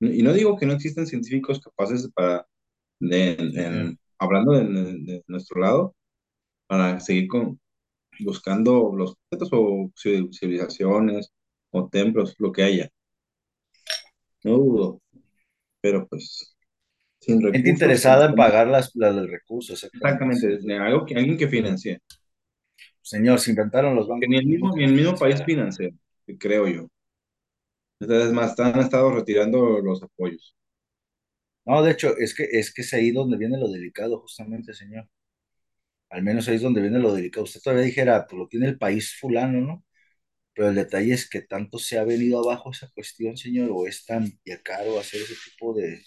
Y 0.00 0.22
no 0.22 0.32
digo 0.32 0.56
que 0.58 0.66
no 0.66 0.72
existen 0.74 1.06
científicos 1.06 1.60
capaces 1.60 2.10
para, 2.14 2.46
de, 3.00 3.32
en- 3.38 3.98
hablando 4.18 4.52
de, 4.52 4.64
de 4.66 5.24
nuestro 5.28 5.60
lado, 5.60 5.94
para 6.68 7.00
seguir 7.00 7.28
con, 7.28 7.60
buscando 8.20 8.92
los 8.96 9.12
objetos 9.30 9.50
o 9.52 9.90
ci- 9.96 10.30
civilizaciones 10.38 11.32
o 11.72 11.88
templos, 11.90 12.34
lo 12.38 12.52
que 12.52 12.64
haya. 12.64 12.90
No 14.44 14.56
dudo, 14.58 15.02
pero 15.80 16.06
pues 16.08 16.56
sin 17.20 17.42
Gente 17.50 17.70
recursos, 17.70 17.70
interesada 17.70 18.26
sin, 18.26 18.26
en 18.26 18.34
pagar 18.34 18.66
las, 18.66 18.90
las 18.94 19.14
del 19.14 19.28
recurso, 19.30 19.72
exactamente. 19.74 20.58
de 20.60 20.78
algo 20.78 21.04
que, 21.06 21.14
alguien 21.16 21.38
que 21.38 21.48
financie, 21.48 22.00
Señor, 23.12 23.38
se 23.40 23.50
inventaron 23.50 23.94
los 23.94 24.08
que 24.18 24.26
ni 24.26 24.36
bancos 24.36 24.40
el 24.40 24.46
mismo, 24.46 24.76
ni 24.76 24.84
el 24.84 24.92
mismo 24.94 25.14
país 25.16 25.42
financia, 25.44 25.90
que 26.26 26.38
creo 26.38 26.66
yo. 26.66 26.88
Entonces, 28.00 28.32
más, 28.32 28.58
han 28.60 28.80
estado 28.80 29.10
retirando 29.14 29.80
los 29.80 30.02
apoyos. 30.02 30.54
No, 31.64 31.82
de 31.82 31.90
hecho, 31.92 32.16
es 32.18 32.34
que, 32.34 32.44
es 32.44 32.72
que 32.72 32.82
es 32.82 32.92
ahí 32.94 33.10
donde 33.10 33.36
viene 33.36 33.58
lo 33.58 33.68
delicado, 33.70 34.20
justamente, 34.20 34.74
señor. 34.74 35.08
Al 36.10 36.22
menos 36.22 36.48
ahí 36.48 36.56
es 36.56 36.62
donde 36.62 36.80
viene 36.82 36.98
lo 36.98 37.14
delicado. 37.14 37.44
Usted 37.44 37.60
todavía 37.60 37.84
dijera, 37.86 38.26
pues 38.26 38.38
lo 38.38 38.48
tiene 38.48 38.66
el 38.68 38.78
país 38.78 39.16
fulano, 39.18 39.60
¿no? 39.60 39.84
Pero 40.54 40.68
el 40.70 40.74
detalle 40.76 41.14
es 41.14 41.28
que 41.30 41.42
tanto 41.42 41.78
se 41.78 41.98
ha 41.98 42.04
venido 42.04 42.40
abajo 42.40 42.72
esa 42.72 42.90
cuestión, 42.94 43.36
señor, 43.36 43.70
o 43.72 43.86
es 43.86 44.06
tan 44.06 44.32
ya 44.44 44.62
caro 44.62 44.98
hacer 45.00 45.22
ese 45.22 45.34
tipo 45.50 45.74
de, 45.74 46.02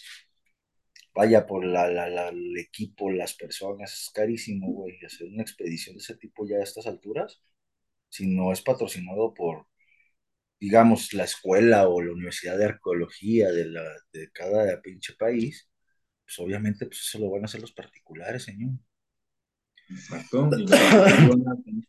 vaya, 1.16 1.48
por 1.48 1.66
la, 1.66 1.90
la, 1.90 2.10
la- 2.10 2.30
el 2.30 2.58
equipo, 2.58 3.12
las 3.12 3.34
personas, 3.36 3.94
es 3.94 4.12
carísimo, 4.14 4.68
güey, 4.74 4.98
hacer 5.06 5.28
una 5.28 5.44
expedición 5.44 5.96
de 5.96 6.02
ese 6.04 6.18
tipo 6.18 6.46
ya 6.48 6.58
a 6.58 6.64
estas 6.64 6.88
alturas, 6.88 7.42
si 8.10 8.28
no 8.28 8.52
es 8.52 8.62
patrocinado 8.62 9.34
por, 9.34 9.68
digamos, 10.60 11.14
la 11.14 11.24
escuela 11.24 11.88
o 11.88 12.02
la 12.02 12.12
Universidad 12.12 12.58
de 12.58 12.66
Arqueología 12.66 13.52
de, 13.52 13.66
la, 13.66 13.84
de 14.14 14.30
cada 14.32 14.82
pinche 14.82 15.14
país, 15.18 15.70
pues 16.26 16.40
obviamente 16.40 16.86
pues 16.86 17.00
eso 17.00 17.20
lo 17.20 17.32
van 17.32 17.44
a 17.44 17.46
hacer 17.46 17.62
los 17.62 17.74
particulares, 17.74 18.44
señor. 18.44 18.72
Exacto. 19.90 20.50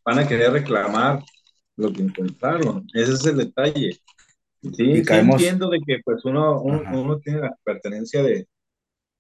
Van 0.04 0.18
a, 0.18 0.28
querer 0.28 0.52
reclamar 0.52 1.22
lo 1.76 1.92
que 1.92 2.02
encontraron. 2.02 2.86
Ese 2.92 3.14
es 3.14 3.26
el 3.26 3.38
detalle. 3.38 3.92
Sí, 4.60 4.96
sí 4.96 5.02
caemos, 5.02 5.40
entiendo 5.40 5.70
de 5.70 5.80
que 5.86 6.00
pues 6.04 6.24
uno, 6.24 6.60
uno 6.60 7.18
tiene 7.20 7.40
la 7.40 7.56
pertenencia 7.64 8.22
de, 8.22 8.46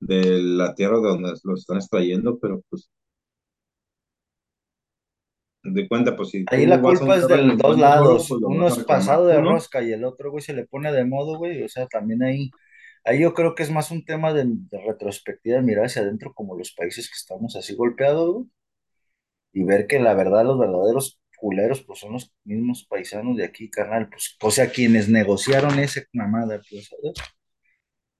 de 0.00 0.42
la 0.42 0.74
tierra 0.74 0.98
de 0.98 1.08
donde 1.08 1.32
lo 1.44 1.54
están 1.54 1.78
extrayendo, 1.78 2.38
pero 2.38 2.62
pues 2.68 2.90
de 5.62 5.88
cuenta, 5.88 6.16
pues 6.16 6.30
si 6.30 6.44
Ahí 6.48 6.66
la 6.66 6.80
culpa 6.80 7.16
es 7.16 7.26
de 7.26 7.42
los 7.42 7.58
dos 7.58 7.78
lados. 7.78 8.26
pues 8.28 8.40
Uno 8.42 8.68
es 8.68 8.78
pasado 8.84 9.26
de 9.26 9.40
rosca 9.40 9.82
y 9.82 9.92
el 9.92 10.04
otro, 10.04 10.30
güey, 10.30 10.42
se 10.42 10.54
le 10.54 10.66
pone 10.66 10.92
de 10.92 11.04
modo, 11.04 11.38
güey. 11.38 11.62
O 11.62 11.68
sea, 11.68 11.86
también 11.86 12.22
ahí, 12.22 12.50
ahí 13.04 13.20
yo 13.20 13.34
creo 13.34 13.54
que 13.54 13.62
es 13.62 13.70
más 13.70 13.90
un 13.90 14.04
tema 14.04 14.32
de, 14.32 14.44
de 14.46 14.80
retrospectiva, 14.86 15.60
mirar 15.62 15.86
hacia 15.86 16.02
adentro 16.02 16.32
como 16.34 16.56
los 16.56 16.72
países 16.72 17.08
que 17.08 17.16
estamos 17.16 17.56
así 17.56 17.74
golpeados, 17.74 18.32
güey, 18.32 18.46
y 19.52 19.64
ver 19.64 19.86
que 19.86 19.98
la 20.00 20.14
verdad, 20.14 20.44
los 20.44 20.58
verdaderos 20.58 21.18
culeros, 21.38 21.82
pues 21.82 22.00
son 22.00 22.12
los 22.12 22.32
mismos 22.44 22.86
paisanos 22.88 23.36
de 23.36 23.44
aquí, 23.44 23.70
carnal. 23.70 24.08
Pues, 24.08 24.36
o 24.42 24.50
sea, 24.50 24.70
quienes 24.70 25.08
negociaron 25.08 25.78
esa 25.78 26.02
mamada, 26.12 26.60
pues, 26.70 26.88
¿sabes? 26.88 27.14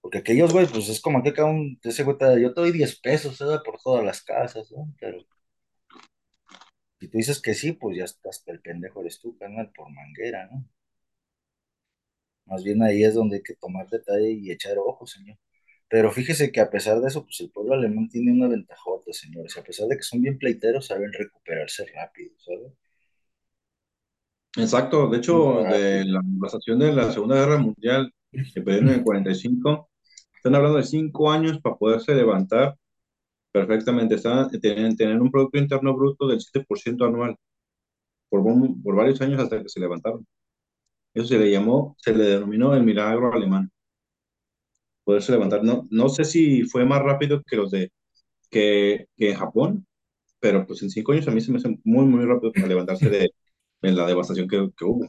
Porque 0.07 0.19
aquellos, 0.19 0.53
güey, 0.53 0.69
pues 0.69 0.89
es 0.89 1.01
como 1.01 1.21
que 1.21 1.33
cada 1.33 1.49
un, 1.49 1.81
ese 1.83 2.05
güey, 2.05 2.17
yo 2.41 2.55
te 2.55 2.61
doy 2.61 2.71
10 2.71 3.01
pesos, 3.01 3.39
¿sabes? 3.39 3.59
Por 3.65 3.81
todas 3.83 4.05
las 4.05 4.23
casas, 4.23 4.71
¿no? 4.71 4.95
Pero 5.01 5.19
si 7.01 7.09
tú 7.09 7.19
dices 7.19 7.43
que 7.43 7.55
sí, 7.55 7.73
pues 7.73 7.97
ya 7.99 8.05
estás, 8.05 8.45
el 8.47 8.61
pendejo 8.61 9.01
eres 9.01 9.19
tú, 9.19 9.37
carnal, 9.37 9.73
por 9.75 9.91
manguera, 9.91 10.49
¿no? 10.53 10.65
Más 12.45 12.63
bien 12.63 12.85
ahí 12.85 13.03
es 13.03 13.15
donde 13.15 13.39
hay 13.39 13.43
que 13.43 13.57
tomar 13.57 13.89
detalle 13.89 14.31
y 14.31 14.53
echar 14.53 14.79
ojo, 14.79 15.09
señor. 15.09 15.39
Pero 15.89 16.13
fíjese 16.13 16.53
que 16.53 16.61
a 16.61 16.71
pesar 16.71 17.01
de 17.01 17.09
eso, 17.09 17.25
pues 17.25 17.41
el 17.41 17.51
pueblo 17.51 17.75
alemán 17.75 18.09
tiene 18.09 18.31
una 18.31 18.47
ventajota, 18.47 19.13
señores. 19.13 19.57
A 19.59 19.65
pesar 19.65 19.89
de 19.89 19.97
que 19.97 20.05
son 20.05 20.23
bien 20.23 20.39
pleiteros, 20.39 20.87
saben 20.87 21.13
recuperarse 21.13 21.85
rápido, 21.93 22.33
¿sabes? 22.39 22.73
Exacto. 24.57 25.09
De 25.09 25.19
hecho, 25.19 25.65
de 25.65 26.05
la 26.05 26.21
devastación 26.23 26.79
de 26.79 26.93
la 26.93 27.11
Segunda 27.11 27.35
Guerra 27.37 27.59
Mundial 27.59 28.13
que 28.55 28.63
perdieron 28.63 28.91
en 28.91 28.95
el 28.97 29.03
45, 29.03 29.91
están 30.49 30.55
hablando 30.57 30.79
de 30.79 30.85
cinco 30.85 31.31
años 31.31 31.61
para 31.61 31.77
poderse 31.77 32.15
levantar 32.15 32.77
perfectamente. 33.53 34.17
Están, 34.17 34.51
tienen, 34.61 34.97
tener 34.97 35.21
un 35.21 35.31
Producto 35.33 35.59
Interno 35.59 35.95
Bruto 35.97 36.29
del 36.29 36.41
7% 36.41 37.05
anual 37.07 37.37
por, 38.31 38.41
un- 38.41 38.83
por 38.83 38.97
varios 38.97 39.21
años 39.23 39.41
hasta 39.41 39.63
que 39.63 39.69
se 39.71 39.81
levantaron. 39.81 40.27
Eso 41.15 41.27
se 41.29 41.39
le 41.39 41.51
llamó, 41.53 41.97
se 42.01 42.15
le 42.15 42.25
denominó 42.25 42.75
el 42.75 42.85
milagro 42.85 43.33
alemán, 43.35 43.71
poderse 45.05 45.33
levantar. 45.33 45.63
No, 45.65 45.87
no 45.91 46.09
sé 46.09 46.25
si 46.25 46.65
fue 46.65 46.85
más 46.85 47.03
rápido 47.03 47.43
que 47.47 47.57
los 47.57 47.71
de 47.71 47.91
que, 48.51 49.07
que 49.17 49.31
en 49.33 49.37
Japón, 49.39 49.87
pero 50.41 50.67
pues 50.67 50.83
en 50.83 50.91
cinco 50.91 51.13
años 51.13 51.29
a 51.29 51.33
mí 51.33 51.43
se 51.43 51.53
me 51.53 51.59
hace 51.59 51.79
muy, 51.85 52.07
muy 52.07 52.25
rápido 52.27 52.55
para 52.55 52.69
levantarse 52.69 53.11
de, 53.11 53.31
de 53.83 53.93
la 53.93 54.07
devastación 54.07 54.49
que, 54.49 54.71
que 54.77 54.85
hubo. 54.85 55.09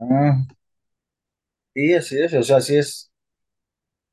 Ah, 0.00 0.46
sí, 1.74 1.94
así 1.94 2.18
es. 2.20 2.34
O 2.34 2.42
sea, 2.42 2.60
sí 2.60 2.76
es. 2.76 3.10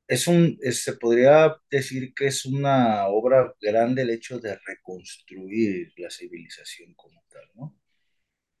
Es 0.08 0.26
un, 0.28 0.58
se 0.72 0.92
podría 0.94 1.56
decir 1.70 2.12
que 2.14 2.26
es 2.28 2.44
una 2.46 3.06
obra 3.08 3.54
grande 3.60 4.02
el 4.02 4.10
hecho 4.10 4.38
de 4.38 4.56
reconstruir 4.66 5.92
la 5.96 6.10
civilización 6.10 6.94
como 6.94 7.22
tal, 7.28 7.42
¿no? 7.54 7.76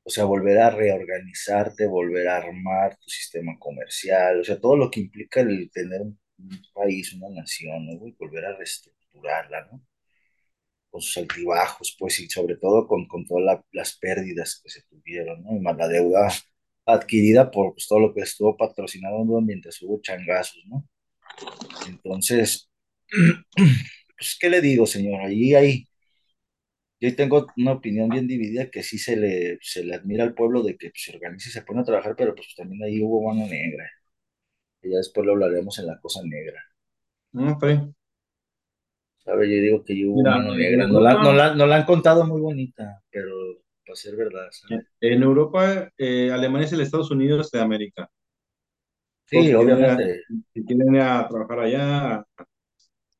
O 0.04 0.10
sea, 0.10 0.24
volver 0.24 0.58
a 0.60 0.70
reorganizarte, 0.70 1.86
volver 1.86 2.28
a 2.28 2.38
armar 2.38 2.96
tu 2.98 3.10
sistema 3.10 3.58
comercial, 3.58 4.40
o 4.40 4.44
sea, 4.44 4.60
todo 4.60 4.76
lo 4.76 4.90
que 4.90 5.00
implica 5.00 5.40
el 5.40 5.70
tener 5.72 6.02
un, 6.02 6.18
país, 6.74 7.12
una 7.14 7.30
nación, 7.30 7.86
¿no? 7.86 7.98
güey? 7.98 8.14
Volver 8.18 8.46
a 8.46 8.56
reestructurarla, 8.56 9.68
¿no? 9.72 9.82
Con 10.90 11.00
sus 11.00 11.16
altibajos, 11.18 11.94
pues, 11.98 12.18
y 12.20 12.28
sobre 12.28 12.56
todo 12.56 12.86
con, 12.88 13.06
con 13.06 13.24
todas 13.26 13.44
la- 13.44 13.64
las 13.72 13.96
pérdidas 13.98 14.60
que 14.62 14.70
se 14.70 14.82
tuvieron, 14.82 15.42
¿no? 15.44 15.54
Y 15.56 15.60
más 15.60 15.76
la 15.76 15.88
deuda 15.88 16.28
adquirida 16.86 17.50
por 17.50 17.72
pues, 17.74 17.86
todo 17.88 18.00
lo 18.00 18.14
que 18.14 18.20
estuvo 18.22 18.56
patrocinado 18.56 19.24
mientras 19.42 19.80
hubo 19.82 20.00
changazos, 20.02 20.62
¿no? 20.66 20.84
Entonces, 21.88 22.68
pues, 24.16 24.38
¿qué 24.40 24.50
le 24.50 24.60
digo, 24.60 24.86
señor? 24.86 25.20
Allí 25.20 25.54
hay, 25.54 25.86
yo 27.00 27.14
tengo 27.14 27.46
una 27.56 27.72
opinión 27.72 28.08
bien 28.08 28.26
dividida 28.26 28.70
que 28.70 28.82
sí 28.82 28.98
se 28.98 29.16
le, 29.16 29.58
se 29.60 29.84
le 29.84 29.94
admira 29.94 30.24
al 30.24 30.34
pueblo 30.34 30.62
de 30.62 30.76
que 30.76 30.90
pues, 30.90 31.02
se 31.04 31.14
organice 31.14 31.48
y 31.48 31.52
se 31.52 31.62
pone 31.62 31.80
a 31.80 31.84
trabajar, 31.84 32.14
pero 32.16 32.34
pues 32.34 32.54
también 32.56 32.82
ahí 32.82 33.02
hubo 33.02 33.22
mano 33.28 33.46
negra. 33.46 33.88
Y 34.82 34.90
ya 34.90 34.98
después 34.98 35.26
lo 35.26 35.32
hablaremos 35.32 35.78
en 35.78 35.86
la 35.86 36.00
cosa 36.00 36.20
negra. 36.24 36.62
Bien. 37.32 37.94
¿Sabe? 39.18 39.48
Yo 39.50 39.60
digo 39.60 39.84
que 39.84 40.06
hubo 40.06 40.18
Mira, 40.18 40.38
mano 40.38 40.54
negra. 40.54 40.86
No 40.86 41.00
la, 41.00 41.14
no 41.14 41.32
la, 41.32 41.54
no 41.54 41.66
la 41.66 41.76
han 41.76 41.84
contado 41.84 42.24
muy 42.26 42.40
bonita, 42.40 43.02
pero 43.10 43.34
para 43.84 43.96
ser 43.96 44.16
verdad, 44.16 44.48
¿sabe? 44.50 44.86
en 45.00 45.22
Europa, 45.22 45.90
eh, 45.98 46.30
Alemania 46.32 46.66
es 46.66 46.72
el 46.72 46.80
Estados 46.80 47.10
Unidos 47.10 47.50
de 47.50 47.60
América. 47.60 48.10
Sí, 49.26 49.52
obviamente. 49.54 50.22
se 50.54 50.64
quieren 50.64 50.94
ir 50.94 51.00
a 51.00 51.28
trabajar 51.28 51.60
allá, 51.60 52.14
a, 52.16 52.26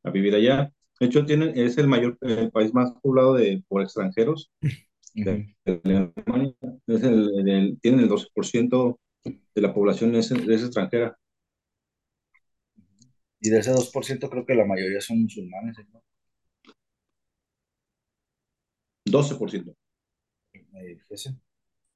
a 0.04 0.10
vivir 0.10 0.34
allá. 0.34 0.72
De 1.00 1.06
hecho, 1.06 1.26
tienen, 1.26 1.52
es 1.58 1.76
el 1.78 1.88
mayor, 1.88 2.16
el 2.22 2.50
país 2.50 2.72
más 2.74 2.92
poblado 3.02 3.34
de, 3.34 3.62
por 3.68 3.82
extranjeros 3.82 4.50
de, 5.14 5.54
Alemania. 5.66 6.54
Es 6.86 7.02
el, 7.04 7.48
el- 7.48 7.80
tienen 7.80 8.00
el 8.00 8.08
12% 8.08 8.98
de 9.24 9.62
la 9.62 9.74
población 9.74 10.14
es, 10.16 10.30
es 10.32 10.62
extranjera. 10.64 11.18
Y 13.40 13.48
de 13.48 13.60
ese 13.60 13.70
2% 13.70 14.28
creo 14.28 14.44
que 14.44 14.54
la 14.54 14.66
mayoría 14.66 15.00
son 15.00 15.22
musulmanes, 15.22 15.74
¿no? 15.90 16.02
12%. 19.04 19.74
Eh, 20.54 20.98
ese. 21.10 21.34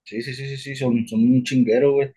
Sí, 0.05 0.23
sí, 0.23 0.35
sí, 0.35 0.46
sí, 0.49 0.57
sí, 0.59 0.77
son, 0.77 1.07
son 1.09 1.20
un 1.23 1.44
chinguero, 1.44 1.92
güey. 1.94 2.12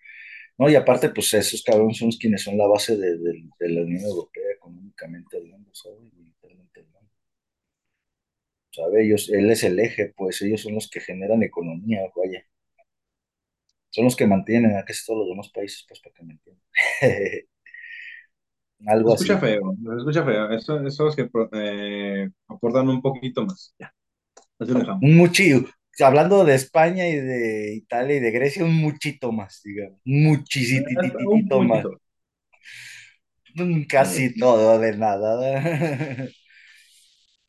No, 0.58 0.68
y 0.68 0.74
aparte, 0.76 1.10
pues 1.10 1.32
esos 1.34 1.62
cabrones 1.62 1.98
son 1.98 2.10
quienes 2.10 2.42
son 2.42 2.56
la 2.58 2.66
base 2.66 2.96
de, 2.96 3.18
de- 3.18 3.48
de 3.58 3.68
la 3.68 3.82
Unión 3.82 4.02
Europea 4.02 4.44
económicamente 4.56 5.36
hablando, 5.36 5.70
¿sabes? 5.74 6.00
Militarmente 6.12 6.80
hablando. 6.80 7.10
¿Sabe? 8.72 9.06
Ellos, 9.06 9.30
él 9.30 9.50
es 9.50 9.64
el 9.64 9.80
eje, 9.80 10.12
pues 10.14 10.42
ellos 10.42 10.60
son 10.60 10.74
los 10.74 10.90
que 10.90 11.00
generan 11.00 11.42
economía, 11.42 12.02
vaya. 12.14 12.44
Son 13.88 14.04
los 14.04 14.14
que 14.14 14.26
mantienen 14.26 14.76
a 14.76 14.84
casi 14.84 15.06
todos 15.06 15.20
los 15.20 15.28
demás 15.30 15.48
países, 15.50 15.86
pues 15.88 15.98
para 16.00 16.14
que 16.14 16.22
me 16.24 16.32
entiendan. 16.34 16.62
Se 19.04 19.10
escucha 19.12 19.38
feo, 19.38 19.74
se 19.82 19.96
escucha 19.98 20.24
feo. 20.24 20.50
Eso, 20.50 20.80
eso 20.86 21.08
es 21.08 21.16
que 21.16 21.28
eh, 21.52 22.30
aportan 22.48 22.88
un 22.88 23.02
poquito 23.02 23.44
más. 23.44 23.74
Ya, 23.78 23.94
así 24.58 24.72
lo 24.72 24.80
dejamos. 24.80 25.02
Un 25.04 25.16
muchillo. 25.16 25.66
Hablando 26.00 26.44
de 26.44 26.54
España 26.54 27.08
y 27.08 27.16
de 27.16 27.74
Italia 27.74 28.16
y 28.16 28.20
de 28.20 28.30
Grecia, 28.32 28.64
un 28.64 28.74
muchito 28.76 29.32
más, 29.32 29.62
digamos. 29.64 30.00
Muchisitititito 30.04 31.62
más. 31.62 31.86
Casi 33.88 34.36
todo 34.36 34.78
de 34.78 34.96
nada. 34.96 35.30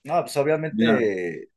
No, 0.04 0.22
pues 0.22 0.38
obviamente 0.38 1.50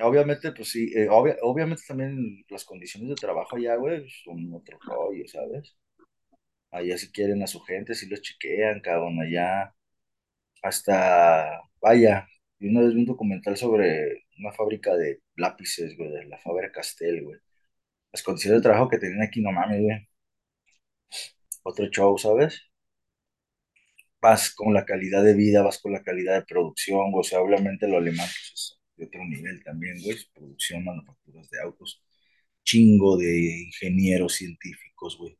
Obviamente, 0.00 0.52
pues 0.52 0.70
sí, 0.70 0.92
eh, 0.96 1.08
obvia- 1.10 1.36
obviamente 1.42 1.82
también 1.88 2.44
las 2.50 2.64
condiciones 2.64 3.10
de 3.10 3.16
trabajo 3.16 3.56
allá, 3.56 3.76
güey, 3.76 4.08
son 4.24 4.52
otro 4.54 4.78
rollo, 4.86 5.24
¿sabes? 5.28 5.76
Allá 6.70 6.98
si 6.98 7.12
quieren 7.12 7.42
a 7.42 7.46
su 7.48 7.60
gente, 7.60 7.94
si 7.94 8.06
los 8.08 8.22
chequean, 8.22 8.80
cabrón, 8.80 9.20
allá 9.20 9.74
hasta, 10.62 11.60
vaya, 11.82 12.28
y 12.60 12.68
una 12.68 12.82
vez 12.82 12.94
vi 12.94 13.00
un 13.00 13.06
documental 13.06 13.56
sobre 13.56 14.24
una 14.40 14.52
fábrica 14.52 14.96
de 14.96 15.22
lápices, 15.36 15.96
güey, 15.96 16.10
de 16.10 16.26
la 16.26 16.38
fábrica 16.38 16.72
Castell, 16.72 17.22
güey. 17.24 17.38
Las 18.12 18.22
condiciones 18.22 18.60
de 18.60 18.64
trabajo 18.64 18.88
que 18.90 18.98
tenían 18.98 19.22
aquí, 19.22 19.40
no 19.42 19.52
mames, 19.52 19.82
güey. 19.82 20.08
Otro 21.62 21.86
show, 21.90 22.18
¿sabes? 22.18 22.60
Vas 24.20 24.54
con 24.54 24.74
la 24.74 24.84
calidad 24.84 25.22
de 25.24 25.34
vida, 25.34 25.62
vas 25.62 25.78
con 25.80 25.92
la 25.92 26.02
calidad 26.02 26.34
de 26.40 26.46
producción, 26.46 27.10
güey, 27.10 27.20
o 27.20 27.24
sea, 27.24 27.40
obviamente 27.40 27.88
lo 27.88 27.96
alemán, 27.98 28.26
pues 28.26 28.52
es 28.54 28.80
de 28.96 29.06
otro 29.06 29.24
nivel 29.24 29.62
también, 29.64 29.96
güey, 30.02 30.16
producción, 30.34 30.84
manufacturas 30.84 31.48
de 31.50 31.60
autos 31.60 32.02
chingo 32.64 33.16
de 33.18 33.64
ingenieros 33.66 34.34
científicos, 34.34 35.16
güey. 35.18 35.38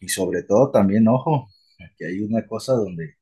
Y 0.00 0.08
sobre 0.08 0.42
todo 0.44 0.70
también, 0.70 1.08
ojo, 1.08 1.48
aquí 1.80 2.04
hay 2.04 2.20
una 2.20 2.46
cosa 2.46 2.74
donde 2.74 3.16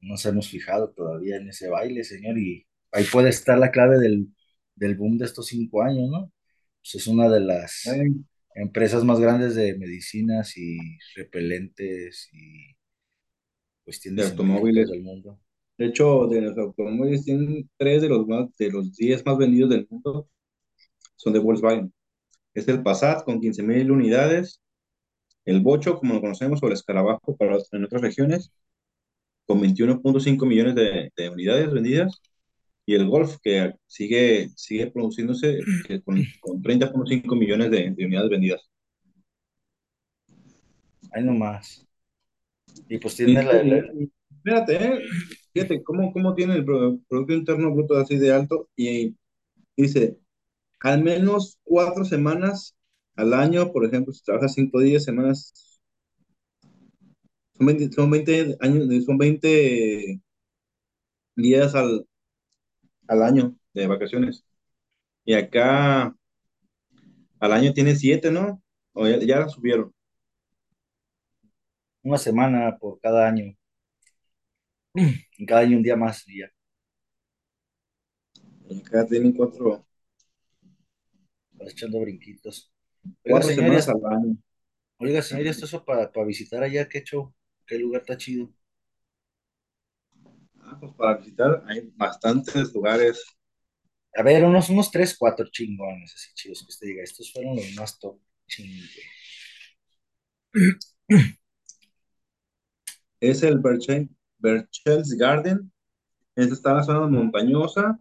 no 0.00 0.10
nos 0.10 0.26
hemos 0.26 0.48
fijado 0.50 0.92
todavía 0.92 1.36
en 1.36 1.48
ese 1.48 1.68
baile, 1.68 2.04
señor, 2.04 2.38
y 2.38 2.66
ahí 2.96 3.04
puede 3.04 3.28
estar 3.28 3.58
la 3.58 3.70
clave 3.70 3.98
del, 3.98 4.28
del 4.74 4.96
boom 4.96 5.18
de 5.18 5.26
estos 5.26 5.46
cinco 5.46 5.82
años, 5.82 6.08
¿no? 6.10 6.32
Pues 6.82 6.94
es 6.96 7.06
una 7.06 7.28
de 7.28 7.40
las 7.40 7.84
empresas 8.54 9.04
más 9.04 9.20
grandes 9.20 9.54
de 9.54 9.76
medicinas 9.78 10.56
y 10.56 10.78
repelentes 11.14 12.28
y 12.32 12.68
de 12.68 12.76
cuestiones 13.84 14.26
científicas 14.26 14.30
automóviles. 14.30 14.88
del 14.90 15.02
mundo. 15.02 15.40
De 15.78 15.86
hecho, 15.86 16.26
de 16.26 16.40
los 16.40 16.58
automóviles 16.58 17.24
tienen 17.24 17.68
tres 17.76 18.02
de 18.02 18.08
los 18.08 18.26
más, 18.26 18.56
de 18.56 18.70
los 18.70 18.94
10 18.96 19.24
más 19.26 19.38
vendidos 19.38 19.70
del 19.70 19.86
mundo 19.90 20.28
son 21.16 21.32
de 21.32 21.38
Volkswagen. 21.38 21.92
Es 22.54 22.68
el 22.68 22.82
Passat 22.82 23.24
con 23.24 23.40
15.000 23.40 23.90
unidades, 23.90 24.62
el 25.44 25.60
Bocho, 25.60 25.98
como 25.98 26.14
lo 26.14 26.20
conocemos, 26.20 26.62
o 26.62 26.66
el 26.66 26.72
Escarabajo 26.74 27.36
para 27.36 27.58
en 27.72 27.84
otras 27.84 28.02
regiones, 28.02 28.52
con 29.46 29.60
21.5 29.60 30.46
millones 30.46 30.74
de, 30.74 31.12
de 31.16 31.30
unidades 31.30 31.72
vendidas, 31.72 32.20
y 32.86 32.94
el 32.94 33.08
Golf, 33.08 33.36
que 33.42 33.74
sigue, 33.86 34.50
sigue 34.56 34.90
produciéndose 34.90 35.68
con, 36.04 36.32
con 36.40 36.62
30.5 36.62 37.36
millones 37.36 37.70
de, 37.72 37.92
de 37.96 38.06
unidades 38.06 38.30
vendidas. 38.30 38.70
Ahí 41.12 41.24
nomás. 41.24 41.86
Y 42.88 42.98
pues 42.98 43.16
tiene 43.16 43.42
la, 43.42 43.62
la- 43.62 43.84
fíjate, 44.44 44.76
¿eh? 44.84 45.00
Fíjate 45.52 45.82
cómo, 45.82 46.12
cómo 46.12 46.34
tiene 46.34 46.54
el 46.56 46.64
Pro- 46.64 46.98
Producto 47.08 47.34
Interno 47.34 47.72
Bruto 47.74 47.96
así 47.96 48.16
de 48.18 48.32
alto 48.32 48.68
y 48.76 49.16
dice, 49.76 50.18
al 50.80 51.02
menos 51.04 51.58
cuatro 51.64 52.04
semanas 52.04 52.76
al 53.16 53.34
año, 53.34 53.72
por 53.72 53.86
ejemplo, 53.86 54.12
si 54.14 54.24
trabajas 54.24 54.54
cinco 54.54 54.80
días, 54.80 55.04
semanas, 55.04 55.54
son 57.56 57.66
20, 57.66 57.92
son 57.92 58.10
20 58.10 58.56
años, 58.60 59.04
son 59.04 59.18
20 59.18 60.20
días 61.36 61.74
al, 61.74 62.06
al 63.08 63.22
año 63.22 63.56
de 63.74 63.86
vacaciones. 63.86 64.44
Y 65.24 65.34
acá 65.34 66.16
al 67.40 67.52
año 67.52 67.72
tiene 67.72 67.94
siete, 67.96 68.30
¿no? 68.30 68.62
O 68.92 69.06
ya, 69.06 69.18
ya 69.20 69.40
la 69.40 69.48
subieron. 69.48 69.92
una 72.04 72.16
semana 72.16 72.78
por 72.78 72.98
cada 73.00 73.28
año. 73.28 73.54
Y 75.38 75.46
cada 75.46 75.60
año 75.62 75.76
un 75.78 75.82
día 75.82 75.96
más 75.96 76.26
y 76.28 76.40
ya. 76.40 76.46
Y 78.68 78.78
acá 78.80 79.04
tienen 79.06 79.32
cuatro, 79.32 79.84
Vas 81.58 81.72
echando 81.72 82.00
brinquitos. 82.00 82.72
Oiga, 83.24 83.42
cuatro 83.42 83.50
señor, 83.50 83.72
¿y 83.72 83.76
semanas 83.76 83.76
es- 83.76 83.90
al 83.90 84.04
año. 84.06 84.36
oiga, 84.98 85.22
señor, 85.22 85.46
¿y 85.46 85.48
esto 85.48 85.64
eso 85.66 85.84
para, 85.86 86.12
para 86.12 86.26
visitar 86.26 86.62
allá? 86.62 86.86
¿Qué 86.88 86.98
hecho? 86.98 87.34
¿Qué 87.66 87.78
lugar 87.78 88.02
está 88.02 88.16
chido? 88.18 88.52
Pues 90.80 90.92
para 90.94 91.16
visitar 91.16 91.64
hay 91.66 91.90
bastantes 91.96 92.72
lugares. 92.74 93.24
A 94.14 94.22
ver, 94.22 94.44
unos, 94.44 94.68
unos 94.70 94.90
tres, 94.90 95.16
cuatro 95.18 95.46
chingones 95.50 96.14
así 96.14 96.30
chidos 96.34 96.62
que 96.62 96.68
usted 96.68 96.86
diga. 96.86 97.02
Estos 97.02 97.32
fueron 97.32 97.56
los 97.56 97.74
más 97.74 97.98
top 97.98 98.18
chingue. 98.46 99.02
Es 103.20 103.42
el 103.42 103.58
Berchel, 103.58 104.08
Berchel's 104.38 105.12
Garden. 105.14 105.70
Esta 106.34 106.54
está 106.54 106.70
en 106.70 106.76
la 106.76 106.82
zona 106.82 107.06
montañosa. 107.06 107.98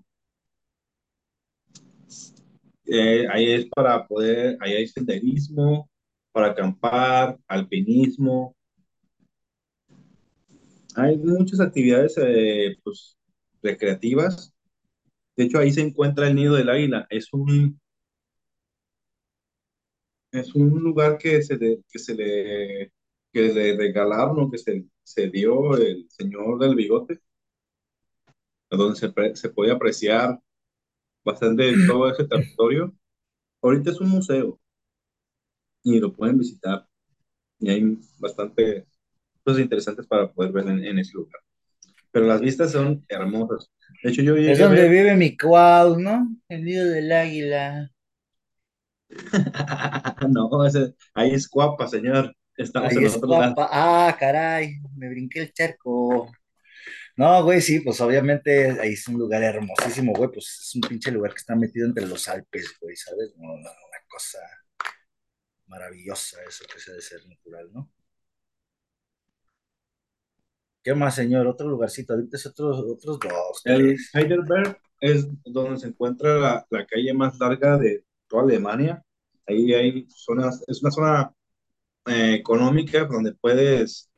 Eh, 2.86 3.28
ahí 3.32 3.52
es 3.52 3.66
para 3.70 4.06
poder, 4.06 4.58
ahí 4.62 4.74
hay 4.74 4.88
senderismo, 4.88 5.90
para 6.32 6.48
acampar, 6.48 7.38
alpinismo. 7.48 8.55
Hay 10.96 11.18
muchas 11.18 11.60
actividades 11.60 12.16
eh, 12.18 12.78
pues, 12.84 13.18
recreativas. 13.62 14.54
De 15.36 15.46
hecho, 15.46 15.60
ahí 15.60 15.72
se 15.72 15.82
encuentra 15.82 16.28
el 16.28 16.36
Nido 16.36 16.56
del 16.56 16.70
Águila. 16.70 17.08
Es 17.10 17.34
un, 17.34 17.80
es 20.32 20.54
un 20.56 20.70
lugar 20.82 21.18
que 21.18 21.42
se, 21.42 21.58
que 21.60 22.00
se 22.00 22.16
le, 22.16 22.92
que 23.32 23.42
le 23.54 23.78
regalaron 23.78 24.40
o 24.40 24.52
que 24.52 24.58
se, 24.58 24.86
se 25.04 25.30
dio 25.30 25.76
el 25.78 26.08
señor 26.10 26.60
del 26.60 26.76
bigote, 26.76 27.20
donde 28.70 28.96
se, 28.96 29.36
se 29.36 29.50
puede 29.50 29.72
apreciar 29.72 30.40
bastante 31.26 31.74
todo 31.88 32.10
ese 32.12 32.26
territorio. 32.26 32.94
Ahorita 33.62 33.92
es 33.92 34.02
un 34.02 34.10
museo 34.10 34.60
y 35.84 36.00
lo 36.00 36.14
pueden 36.14 36.40
visitar 36.40 36.88
y 37.60 37.70
hay 37.70 38.00
bastante 38.20 38.88
cosas 39.46 39.62
interesantes 39.62 40.08
para 40.08 40.32
poder 40.34 40.52
ver 40.54 40.68
en, 40.70 40.86
en 40.86 41.00
ese 41.00 41.14
lugar. 41.14 41.42
Pero 42.12 42.28
las 42.28 42.42
vistas 42.42 42.72
son 42.72 43.06
hermosas. 43.10 43.72
De 44.04 44.12
hecho, 44.12 44.22
yo 44.24 44.36
Es 44.36 44.60
donde 44.60 44.82
ver, 44.82 44.90
vive 44.90 45.16
mi 45.16 45.38
cuau, 45.38 46.00
¿no? 46.00 46.28
El 46.50 46.66
nido 46.66 46.90
del 46.90 47.12
águila. 47.12 47.92
no, 50.30 50.66
ese- 50.66 50.94
ahí 51.14 51.32
es 51.34 51.48
Cuapa, 51.48 51.88
señor. 51.88 52.36
Estamos 52.58 52.92
Ahí 52.92 52.98
en 53.00 53.06
es 53.06 53.16
otro 53.16 53.30
lado. 53.30 53.54
guapa. 53.56 53.70
Ah, 53.72 54.16
caray, 54.20 54.78
me 54.96 55.10
brinqué 55.10 55.42
el 55.42 55.54
charco. 55.54 56.32
No, 57.18 57.44
güey, 57.44 57.62
sí, 57.62 57.80
pues 57.82 58.02
obviamente 58.02 58.72
ahí 58.82 58.94
es 58.94 59.08
un 59.08 59.18
lugar 59.20 59.44
hermosísimo, 59.44 60.14
güey, 60.14 60.30
pues 60.32 60.48
es 60.68 60.76
un 60.76 60.82
pinche 60.82 61.12
lugar 61.12 61.32
que 61.34 61.38
está 61.40 61.56
metido 61.56 61.88
entre 61.88 62.06
los 62.08 62.28
Alpes, 62.28 62.76
güey, 62.82 62.96
¿sabes? 62.96 63.34
Una 63.38 63.72
cosa 64.10 64.40
maravillosa 65.68 66.42
eso 66.48 66.66
que 66.72 66.80
se 66.80 66.92
debe 66.92 67.04
ser 67.04 67.26
natural, 67.28 67.70
¿no? 67.74 67.92
¿Qué 70.86 70.94
más, 70.94 71.16
señor? 71.16 71.48
Otro 71.48 71.68
lugarcito, 71.68 72.14
ahorita 72.14 72.38
es 72.38 72.46
otros, 72.46 72.78
otros 72.78 73.18
dos, 73.20 73.62
El. 73.64 73.98
Heidelberg 74.14 74.80
es 75.02 75.28
donde 75.44 75.80
se 75.80 75.88
encuentra 75.88 76.38
la, 76.38 76.68
la 76.70 76.86
calle 76.86 77.12
más 77.12 77.40
larga 77.40 77.80
de 77.80 78.06
toda 78.28 78.44
Alemania. 78.44 79.04
Ahí 79.48 79.74
hay 79.74 80.06
zonas, 80.10 80.64
es 80.68 80.84
una 80.84 80.92
zona 80.92 81.34
eh, 82.06 82.36
económica 82.36 83.04
donde 83.06 83.34
puedes, 83.34 84.12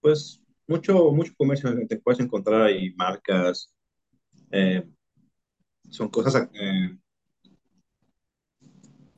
pues, 0.00 0.40
mucho, 0.68 1.10
mucho 1.10 1.32
comercio, 1.36 1.74
te 1.88 1.98
puedes 1.98 2.20
encontrar 2.20 2.62
ahí 2.62 2.94
marcas, 2.94 3.74
eh, 4.52 4.88
son 5.90 6.08
cosas 6.10 6.48
eh, 6.52 6.96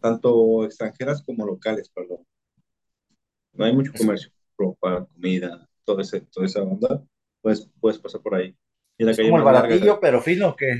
tanto 0.00 0.64
extranjeras 0.64 1.22
como 1.22 1.44
locales, 1.44 1.90
perdón. 1.90 2.26
No 3.52 3.66
hay 3.66 3.74
mucho 3.74 3.92
comercio, 3.92 4.30
ropa, 4.56 5.04
comida, 5.04 5.68
todo 5.84 6.00
ese, 6.00 6.22
toda 6.22 6.46
esa 6.46 6.62
onda, 6.62 7.04
pues 7.42 7.68
puedes 7.80 7.98
pasar 7.98 8.20
por 8.22 8.34
ahí. 8.34 8.56
Y 8.98 9.04
la 9.04 9.12
es 9.12 9.16
calle 9.16 9.28
como 9.28 9.38
el 9.38 9.44
larga. 9.44 9.62
baratillo, 9.62 10.00
pero 10.00 10.20
fino, 10.20 10.48
¿o 10.50 10.56
¿qué? 10.56 10.74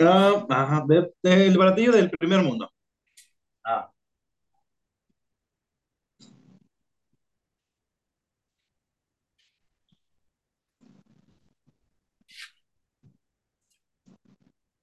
Ah, 0.00 0.46
ajá, 0.48 0.84
de- 0.88 1.12
de- 1.22 1.46
el 1.46 1.58
baratillo 1.58 1.92
del 1.92 2.10
primer 2.10 2.42
mundo. 2.42 2.70
Ah, 3.64 3.90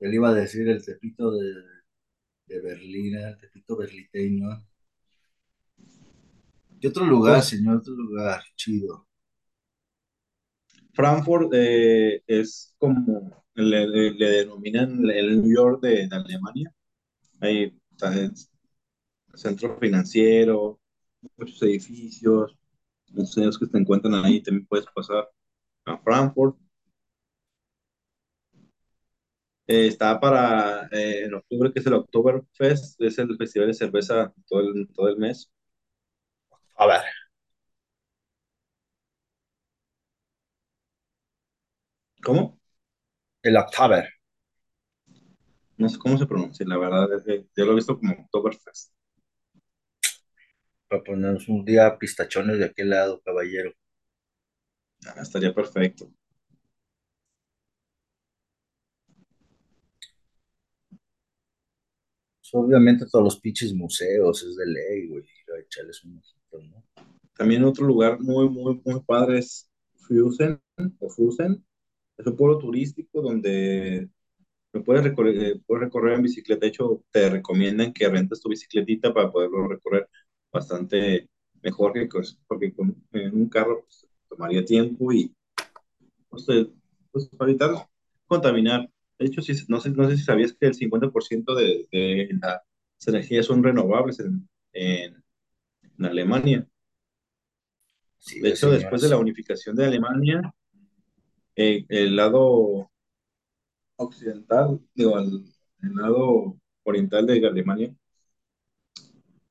él 0.01 0.13
iba 0.13 0.27
a 0.29 0.33
decir 0.33 0.67
el 0.67 0.83
tepito 0.83 1.31
de, 1.31 1.53
de 2.47 2.61
Berlín, 2.61 3.15
el 3.17 3.37
tepito 3.39 3.75
berliteño. 3.77 4.47
¿Qué 6.81 6.89
otro 6.89 7.05
lugar, 7.05 7.41
Pues 7.41 7.45
señor? 7.45 7.77
Otro 7.77 7.93
lugar 7.93 8.43
chido. 8.57 9.07
Frankfurt 10.93 11.51
eh, 11.53 12.21
es 12.27 12.75
como 12.77 13.43
le, 13.55 13.87
le- 13.87 14.11
le 14.13 14.25
denominan 14.29 15.09
el 15.09 15.41
New 15.41 15.53
York 15.55 15.81
de, 15.81 16.07
de 16.07 16.15
Alemania. 16.15 16.73
Hay 17.41 17.77
está 17.91 18.13
el 18.15 18.33
centro 19.35 19.77
financiero, 19.79 20.79
muchos 21.37 21.61
edificios, 21.63 22.57
museos 23.09 23.59
que 23.59 23.67
se 23.67 23.77
encuentran 23.79 24.15
ahí. 24.25 24.41
También 24.43 24.67
puedes 24.67 24.87
pasar 24.95 25.29
a 25.85 25.97
Frankfurt. 25.99 26.57
Eh, 29.67 29.87
está 29.87 30.19
para 30.19 30.87
eh, 30.91 31.25
en 31.25 31.33
octubre, 31.35 31.71
que 31.71 31.79
es 31.79 31.85
el 31.87 31.93
Oktoberfest, 31.93 32.99
es 33.01 33.17
el 33.19 33.37
festival 33.37 33.67
de 33.69 33.73
cerveza 33.73 34.33
todo 34.47 34.59
el, 34.61 34.87
todo 34.93 35.07
el 35.09 35.17
mes. 35.17 35.51
A 36.81 36.85
ver, 36.87 37.01
¿Cómo? 42.23 42.59
el 43.43 43.57
October. 43.57 44.09
No 45.77 45.89
sé 45.89 45.97
cómo 45.99 46.17
se 46.17 46.25
pronuncia, 46.25 46.65
la 46.65 46.77
verdad. 46.77 47.13
es 47.13 47.23
que 47.23 47.45
yo 47.57 47.65
lo 47.65 47.73
he 47.73 47.75
visto 47.75 47.97
como 47.99 48.13
Oktoberfest. 48.13 48.93
Para 50.87 51.03
ponernos 51.03 51.47
un 51.49 51.65
día 51.65 51.97
pistachones 51.97 52.59
de 52.59 52.65
aquel 52.65 52.91
lado, 52.91 53.19
caballero. 53.25 53.73
Ah, 55.05 55.21
estaría 55.21 55.53
perfecto. 55.53 56.11
Pues, 62.39 62.51
obviamente 62.53 63.05
todos 63.09 63.23
los 63.23 63.39
pinches 63.39 63.73
museos, 63.73 64.43
es 64.43 64.55
de 64.57 64.65
ley, 64.67 65.07
güey. 65.07 65.23
Ir 65.23 65.53
a 65.55 65.59
echarles 65.61 66.03
un 66.03 66.17
ojito, 66.17 66.40
¿no? 66.59 66.83
También 67.35 67.63
otro 67.63 67.85
lugar 67.85 68.19
muy, 68.19 68.49
muy, 68.49 68.81
muy 68.85 68.99
padre 69.01 69.39
es 69.39 69.69
Fusen, 69.95 70.61
o 70.99 71.09
Fusen. 71.09 71.65
es 72.17 72.27
un 72.27 72.35
pueblo 72.35 72.57
turístico 72.57 73.21
donde 73.21 74.09
lo 74.73 74.83
puedes 74.83 75.03
recorrer, 75.03 75.43
eh, 75.43 75.61
puedes 75.65 75.85
recorrer 75.85 76.15
en 76.15 76.23
bicicleta. 76.23 76.61
De 76.61 76.67
hecho, 76.67 77.03
te 77.11 77.29
recomiendan 77.29 77.93
que 77.93 78.07
rentes 78.09 78.41
tu 78.41 78.49
bicicletita 78.49 79.13
para 79.13 79.31
poderlo 79.31 79.67
recorrer 79.67 80.07
bastante 80.51 81.29
mejor 81.61 81.93
que 81.93 82.07
porque 82.47 82.73
con, 82.73 82.95
en 83.11 83.35
un 83.35 83.49
carro 83.49 83.81
pues, 83.81 84.07
tomaría 84.29 84.65
tiempo 84.65 85.11
y 85.11 85.33
pues, 86.29 86.45
pues, 87.11 87.27
para 87.37 87.51
evitar 87.51 87.71
contaminar. 88.25 88.89
De 89.19 89.25
hecho, 89.27 89.41
si, 89.41 89.53
no, 89.67 89.79
sé, 89.79 89.91
no 89.91 90.09
sé 90.09 90.17
si 90.17 90.23
sabías 90.23 90.53
que 90.53 90.67
el 90.67 90.73
50% 90.73 91.55
de, 91.55 91.87
de 91.91 92.29
las 92.41 92.61
energías 93.07 93.45
son 93.45 93.63
renovables 93.63 94.19
en, 94.19 94.47
en, 94.73 95.20
en 95.99 96.05
Alemania. 96.05 96.67
Sí, 98.19 98.39
De 98.41 98.49
hecho, 98.49 98.71
después 98.71 99.01
de 99.01 99.09
la 99.09 99.17
unificación 99.17 99.75
de 99.75 99.85
Alemania, 99.85 100.53
eh, 101.55 101.85
el 101.89 102.15
lado 102.15 102.89
occidental, 103.97 104.79
digo, 104.93 105.17
el, 105.19 105.45
el 105.81 105.95
lado 105.95 106.57
oriental 106.83 107.25
de 107.25 107.47
Alemania, 107.47 107.93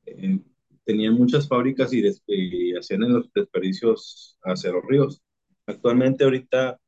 eh, 0.07 0.41
tenían 0.85 1.15
muchas 1.15 1.49
fábricas 1.49 1.93
y, 1.93 2.01
des- 2.03 2.23
y 2.27 2.77
hacían 2.77 3.01
los 3.13 3.33
desperdicios 3.33 4.39
hacia 4.45 4.73
los 4.73 4.85
ríos. 4.87 5.23
Actualmente, 5.67 6.25
ahorita, 6.25 6.79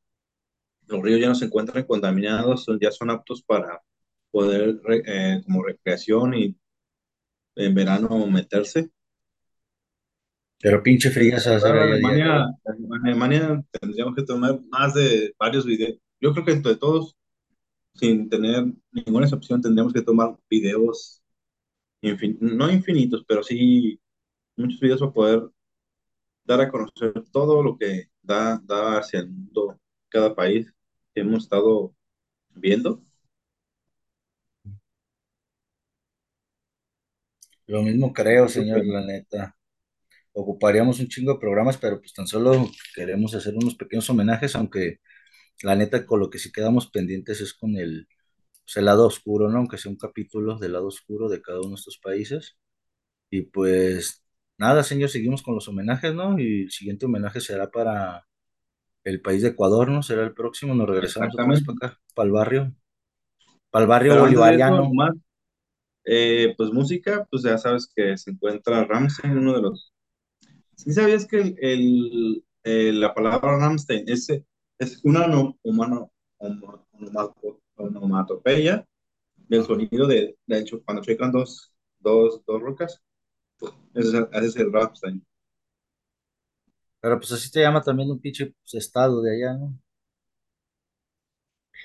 los 0.89 1.03
ríos 1.03 1.21
ya 1.21 1.29
no 1.29 1.35
se 1.35 1.47
encuentran 1.47 1.85
contaminados, 1.87 2.67
ya 2.81 2.91
son 2.93 3.11
aptos 3.11 3.43
para 3.43 3.83
poder, 4.31 4.81
eh, 5.07 5.43
como 5.45 5.65
recreación 5.65 6.35
y 6.35 6.57
en 7.57 7.75
verano 7.75 8.27
meterse. 8.27 8.91
Pero 10.63 10.83
pinche 10.83 11.11
Eh, 11.15 11.17
frío 11.17 11.39
se 11.39 11.51
la 11.51 11.51
va 11.51 11.57
a 11.57 11.59
hacer 11.59 11.77
verdad, 11.77 11.83
allá 11.83 11.97
diario. 11.99 12.35
Alemania, 12.35 13.01
Alemania 13.05 13.65
tendríamos 13.81 14.15
que 14.15 14.23
tomar 14.25 14.61
más 14.71 14.95
de 14.95 15.35
varios 15.39 15.65
videos. 15.67 15.99
Yo 16.21 16.33
creo 16.33 16.45
que 16.45 16.53
entre 16.53 16.77
todos, 16.77 17.17
sin 17.95 18.29
tener 18.31 18.67
ninguna 18.93 19.27
excepción, 19.27 19.63
tendríamos 19.63 19.93
que 19.95 20.03
tomar 20.03 20.37
videos, 20.51 21.23
infin- 22.03 22.39
no 22.41 22.71
infinitos, 22.73 23.25
pero 23.29 23.43
sí 23.45 24.01
muchos 24.57 24.81
videos 24.81 25.01
para 25.01 25.13
poder 25.13 25.43
dar 26.45 26.61
a 26.61 26.71
conocer 26.71 27.13
todo 27.33 27.63
lo 27.63 27.77
que 27.79 28.07
da, 28.23 28.61
da 28.65 28.99
hacia 28.99 29.21
el 29.21 29.31
mundo 29.31 29.81
cada 30.09 30.35
país 30.35 30.73
que 31.15 31.21
hemos 31.23 31.45
estado 31.45 31.95
viendo. 32.51 33.03
Lo 37.67 37.83
mismo 37.83 38.13
creo, 38.13 38.49
señor, 38.49 38.85
la 38.87 39.05
neta. 39.05 39.57
Ocuparíamos 40.35 41.01
un 41.01 41.09
chingo 41.09 41.35
de 41.35 41.41
programas, 41.41 41.77
pero 41.79 42.01
pues 42.01 42.13
tan 42.15 42.27
solo 42.27 42.71
queremos 42.95 43.35
hacer 43.35 43.55
unos 43.55 43.75
pequeños 43.75 44.09
homenajes, 44.11 44.57
aunque 44.57 44.99
la 45.63 45.77
neta 45.77 46.07
con 46.07 46.21
lo 46.21 46.31
que 46.31 46.39
sí 46.39 46.53
quedamos 46.53 46.91
pendientes 46.91 47.41
es 47.41 47.55
con 47.55 47.77
el, 47.77 48.09
pues, 48.65 48.77
el 48.77 48.87
lado 48.87 49.07
oscuro, 49.07 49.49
¿no? 49.51 49.59
Aunque 49.59 49.79
sea 49.79 49.91
un 49.93 49.99
capítulo 49.99 50.59
del 50.59 50.73
lado 50.73 50.89
oscuro 50.89 51.29
de 51.29 51.43
cada 51.43 51.61
uno 51.61 51.71
de 51.71 51.75
estos 51.77 51.99
países. 51.99 52.57
Y 53.31 53.43
pues 53.43 54.25
nada, 54.59 54.83
señor, 54.83 55.11
seguimos 55.11 55.43
con 55.43 55.55
los 55.55 55.69
homenajes, 55.69 56.15
¿no? 56.15 56.39
Y 56.39 56.65
el 56.65 56.71
siguiente 56.71 57.07
homenaje 57.07 57.41
será 57.41 57.71
para 57.71 58.27
el 59.05 59.21
país 59.21 59.43
de 59.43 59.49
Ecuador, 59.51 59.91
¿no? 59.91 60.03
Será 60.03 60.23
el 60.25 60.35
próximo, 60.35 60.75
nos 60.75 60.89
regresamos 60.89 61.35
otra 61.35 61.47
vez 61.47 61.65
para 61.65 61.77
acá, 61.89 62.01
para 62.15 62.27
el 62.27 62.33
barrio, 62.33 62.75
para 63.71 63.85
el 63.85 63.89
barrio 63.89 64.13
Pero 64.13 64.27
eso, 64.27 64.27
bolivariano. 64.27 64.77
nomás, 64.77 65.15
eh, 66.05 66.55
pues 66.57 66.71
música, 66.73 67.27
pues 67.31 67.43
ya 67.43 67.59
sabes 67.59 67.91
que 67.95 68.17
se 68.19 68.31
encuentra 68.33 68.85
Rammstein, 68.85 69.39
uno 69.39 69.55
de 69.55 69.63
los... 69.63 69.92
¿Sí 70.85 70.93
sabías 70.93 71.27
que 71.27 71.39
el, 71.41 71.57
el- 71.61 72.45
eh, 72.65 72.93
la 72.93 73.15
palabra 73.15 73.59
Rammstein 73.59 74.05
es, 74.09 74.29
es 74.79 75.01
una 75.05 75.27
no- 75.27 75.59
humano, 75.63 76.13
onomatopeya 77.77 78.87
del 79.49 79.65
sonido 79.65 80.07
de, 80.09 80.37
de 80.47 80.59
hecho, 80.61 80.83
cuando 80.85 81.03
chocan 81.03 81.33
dos, 81.33 81.73
dos, 82.01 82.43
dos 82.47 82.63
rocas? 82.63 83.03
Ese 83.95 84.19
es, 84.21 84.27
ese 84.33 84.47
es 84.47 84.57
el 84.57 84.73
Rammstein. 84.73 85.25
Pero 87.01 87.19
pues 87.19 87.33
así 87.33 87.51
te 87.51 87.61
llama 87.61 87.83
también 87.83 88.11
un 88.11 88.19
pinche 88.21 88.47
pues, 88.47 88.75
estado 88.75 89.21
de 89.21 89.35
allá, 89.37 89.59
¿no? 89.59 89.79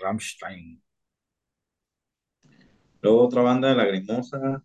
Rammstein. 0.02 0.82
Luego 3.02 3.26
otra 3.26 3.42
banda, 3.42 3.74
Lagrimosa, 3.76 4.64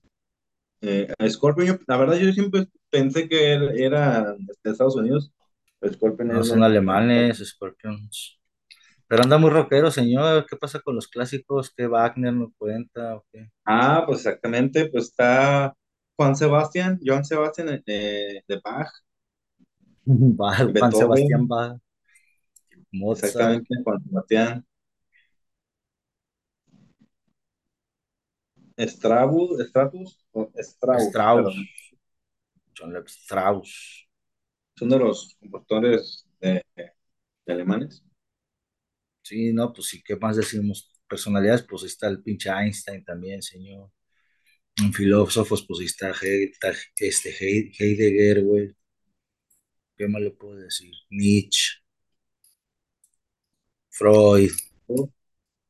eh, 0.82 1.08
Scorpion, 1.30 1.68
yo- 1.68 1.78
la 1.88 1.96
verdad 1.98 2.16
yo 2.18 2.32
siempre 2.32 2.68
pensé 2.92 3.28
que 3.28 3.52
era, 3.52 3.72
era 3.72 4.34
de 4.34 4.70
Estados 4.70 4.94
Unidos, 4.94 5.32
Scorpion 5.84 6.28
No 6.28 6.44
son 6.44 6.62
alemanes, 6.62 7.38
Scorpions. 7.38 8.38
Pero 9.08 9.24
anda 9.24 9.36
muy 9.38 9.50
rockero, 9.50 9.90
señor. 9.90 10.46
¿Qué 10.48 10.56
pasa 10.56 10.80
con 10.80 10.94
los 10.94 11.08
clásicos? 11.08 11.72
¿Qué 11.76 11.86
Wagner 11.86 12.32
no 12.32 12.52
cuenta? 12.56 13.16
¿O 13.16 13.24
qué? 13.32 13.50
Ah, 13.64 14.04
pues 14.06 14.20
exactamente, 14.20 14.86
pues 14.86 15.06
está 15.06 15.74
Juan 16.16 16.36
Sebastián, 16.36 17.00
Joan 17.04 17.24
Sebastián 17.24 17.82
eh, 17.86 18.42
de 18.46 18.60
Bach, 18.62 18.88
Bach, 20.04 20.70
Juan 20.78 20.92
Sebastián 20.92 21.48
Bach, 21.48 21.78
Mozart, 22.92 23.24
exactamente, 23.24 23.74
Juan 23.82 24.02
Sebastián, 24.04 24.66
Strauss, 28.78 29.60
Stratus, 29.68 30.24
Strauss, 30.58 31.54
John 32.76 32.92
Lev 32.92 33.06
Strauss. 33.08 34.08
son 34.76 34.88
de 34.90 34.98
los 34.98 35.36
compositores 35.40 36.26
de, 36.40 36.64
de 36.76 37.52
alemanes. 37.52 38.04
Sí, 39.22 39.52
no, 39.52 39.72
pues 39.72 39.88
sí, 39.88 40.02
¿qué 40.02 40.16
más 40.16 40.36
decimos? 40.36 40.90
Personalidades, 41.08 41.62
pues 41.62 41.84
está 41.84 42.08
el 42.08 42.22
pinche 42.22 42.50
Einstein 42.50 43.04
también, 43.04 43.42
señor. 43.42 43.90
En 44.78 44.92
filósofos, 44.94 45.64
pues 45.66 45.80
está 45.82 46.12
He- 46.22 46.52
este, 46.98 47.30
He- 47.40 47.72
Heidegger, 47.78 48.44
güey. 48.44 48.76
¿Qué 49.96 50.06
más 50.06 50.20
le 50.20 50.30
puedo 50.32 50.56
decir? 50.56 50.92
Nietzsche, 51.08 51.80
Freud. 53.90 54.50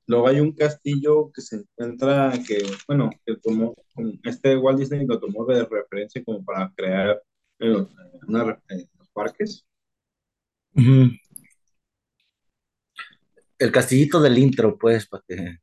Luego 0.07 0.29
hay 0.29 0.41
un 0.41 0.53
castillo 0.53 1.31
que 1.33 1.43
se 1.43 1.57
encuentra, 1.57 2.33
que, 2.47 2.63
bueno, 2.89 3.11
que 3.25 3.37
tomó, 3.37 3.75
este 4.25 4.57
Walt 4.57 4.79
Disney 4.81 5.07
lo 5.07 5.21
tomó 5.21 5.45
de 5.47 5.65
referencia 5.65 6.23
como 6.25 6.45
para 6.45 6.73
crear 6.77 7.23
eh, 7.61 7.67
los, 7.69 7.89
una 8.29 8.45
re- 8.45 8.59
eh, 8.71 8.89
los 8.99 9.09
parques. 9.11 9.65
El 13.59 13.73
castillito 13.73 14.21
del 14.21 14.37
intro, 14.37 14.77
pues, 14.77 15.07
para 15.07 15.25
que 15.27 15.57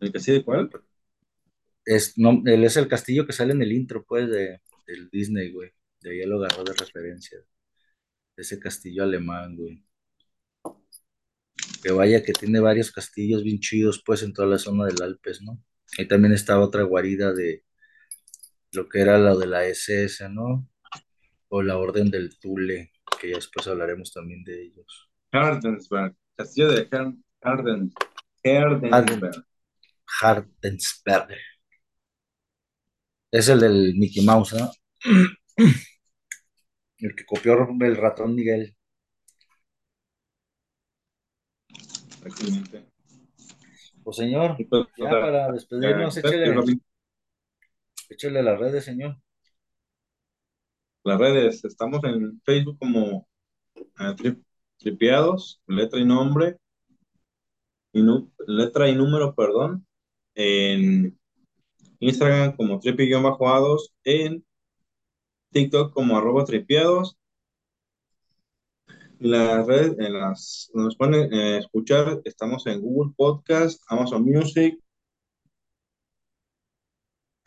¿El 0.00 0.12
castillo 0.12 0.38
de 0.38 0.44
cuál? 0.44 0.70
es, 1.84 2.16
no, 2.18 2.42
él 2.46 2.64
es 2.64 2.76
el 2.76 2.88
castillo 2.88 3.26
que 3.26 3.32
sale 3.32 3.52
en 3.52 3.62
el 3.62 3.72
intro, 3.72 4.04
pues, 4.04 4.28
de, 4.30 4.60
del 4.86 5.08
Disney, 5.10 5.52
güey. 5.52 5.70
De 6.00 6.10
ahí 6.12 6.26
lo 6.26 6.36
agarró 6.38 6.64
de 6.64 6.74
referencia. 6.74 7.38
Ese 8.36 8.58
castillo 8.60 9.04
alemán, 9.04 9.56
güey. 9.56 9.84
Que 11.82 11.92
vaya 11.92 12.22
que 12.22 12.32
tiene 12.32 12.60
varios 12.60 12.92
castillos 12.92 13.42
bien 13.42 13.58
chidos, 13.60 14.02
pues, 14.04 14.22
en 14.22 14.32
toda 14.32 14.48
la 14.48 14.58
zona 14.58 14.86
del 14.86 15.02
Alpes, 15.02 15.40
¿no? 15.42 15.62
Ahí 15.98 16.06
también 16.06 16.32
está 16.32 16.60
otra 16.60 16.82
guarida 16.82 17.32
de 17.32 17.64
lo 18.72 18.88
que 18.88 19.00
era 19.00 19.18
la 19.18 19.34
de 19.36 19.46
la 19.46 19.64
SS, 19.66 20.28
¿no? 20.28 20.68
O 21.48 21.62
la 21.62 21.78
Orden 21.78 22.10
del 22.10 22.38
Tule, 22.38 22.92
que 23.20 23.30
ya 23.30 23.36
después 23.36 23.66
hablaremos 23.66 24.12
también 24.12 24.44
de 24.44 24.62
ellos. 24.62 25.10
Hardensberg, 25.32 26.14
castillo 26.36 26.68
de 26.70 26.86
Harden, 26.88 27.22
Harden- 27.42 27.92
Herdensberg. 28.42 29.44
Hartensberg. 30.20 31.38
Es 33.32 33.48
el 33.48 33.60
del 33.60 33.94
Mickey 33.96 34.24
Mouse, 34.24 34.54
¿no? 34.54 34.70
El 36.98 37.14
que 37.16 37.24
copió 37.24 37.54
el 37.80 37.96
ratón 37.96 38.34
Miguel. 38.34 38.76
Exactamente. 42.24 42.84
Pues 44.02 44.16
señor, 44.16 44.56
pues, 44.68 44.86
ya 44.96 45.10
para 45.10 45.48
eh, 45.48 45.52
despedirnos, 45.52 46.14
¿sabes 46.14 46.30
qué, 46.30 46.36
échele, 46.38 46.54
Robin? 46.54 46.82
échele 48.08 48.42
las 48.42 48.58
redes, 48.58 48.84
señor. 48.84 49.16
Las 51.04 51.18
redes, 51.18 51.64
estamos 51.64 52.02
en 52.04 52.40
Facebook 52.44 52.78
como 52.78 53.28
eh, 53.74 54.14
Trip- 54.16 54.42
Tripeados, 54.78 55.62
letra 55.66 56.00
y 56.00 56.04
nombre, 56.06 56.56
y 57.92 58.02
nu- 58.02 58.32
letra 58.46 58.88
y 58.88 58.94
número, 58.94 59.34
perdón, 59.34 59.86
en 60.34 61.18
Instagram 61.98 62.56
como 62.56 62.80
tripi-ados, 62.80 63.92
en 64.04 64.44
TikTok 65.52 65.92
como 65.92 66.16
arroba 66.16 66.44
tripiados. 66.44 67.18
Las 69.20 69.66
redes, 69.66 69.98
en 69.98 70.14
las, 70.14 70.70
nos 70.72 70.96
pueden 70.96 71.30
eh, 71.30 71.58
escuchar, 71.58 72.22
estamos 72.24 72.66
en 72.66 72.80
Google 72.80 73.12
Podcast, 73.14 73.82
Amazon 73.88 74.24
Music, 74.24 74.82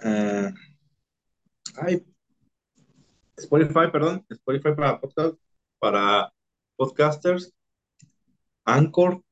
eh, 0.04 0.54
Spotify, 3.36 3.90
perdón, 3.92 4.24
Spotify 4.30 4.76
para 4.76 5.02
podcast, 5.02 5.36
para 5.80 6.32
podcasters. 6.76 7.52
Anchor, 8.66 9.24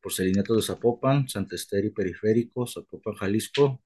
Porcelinato 0.00 0.56
de 0.56 0.62
Zapopan, 0.62 1.28
Santa 1.28 1.54
Esther 1.54 1.84
y 1.84 1.90
Periférico, 1.90 2.66
Zapopan, 2.66 3.14
Jalisco, 3.14 3.82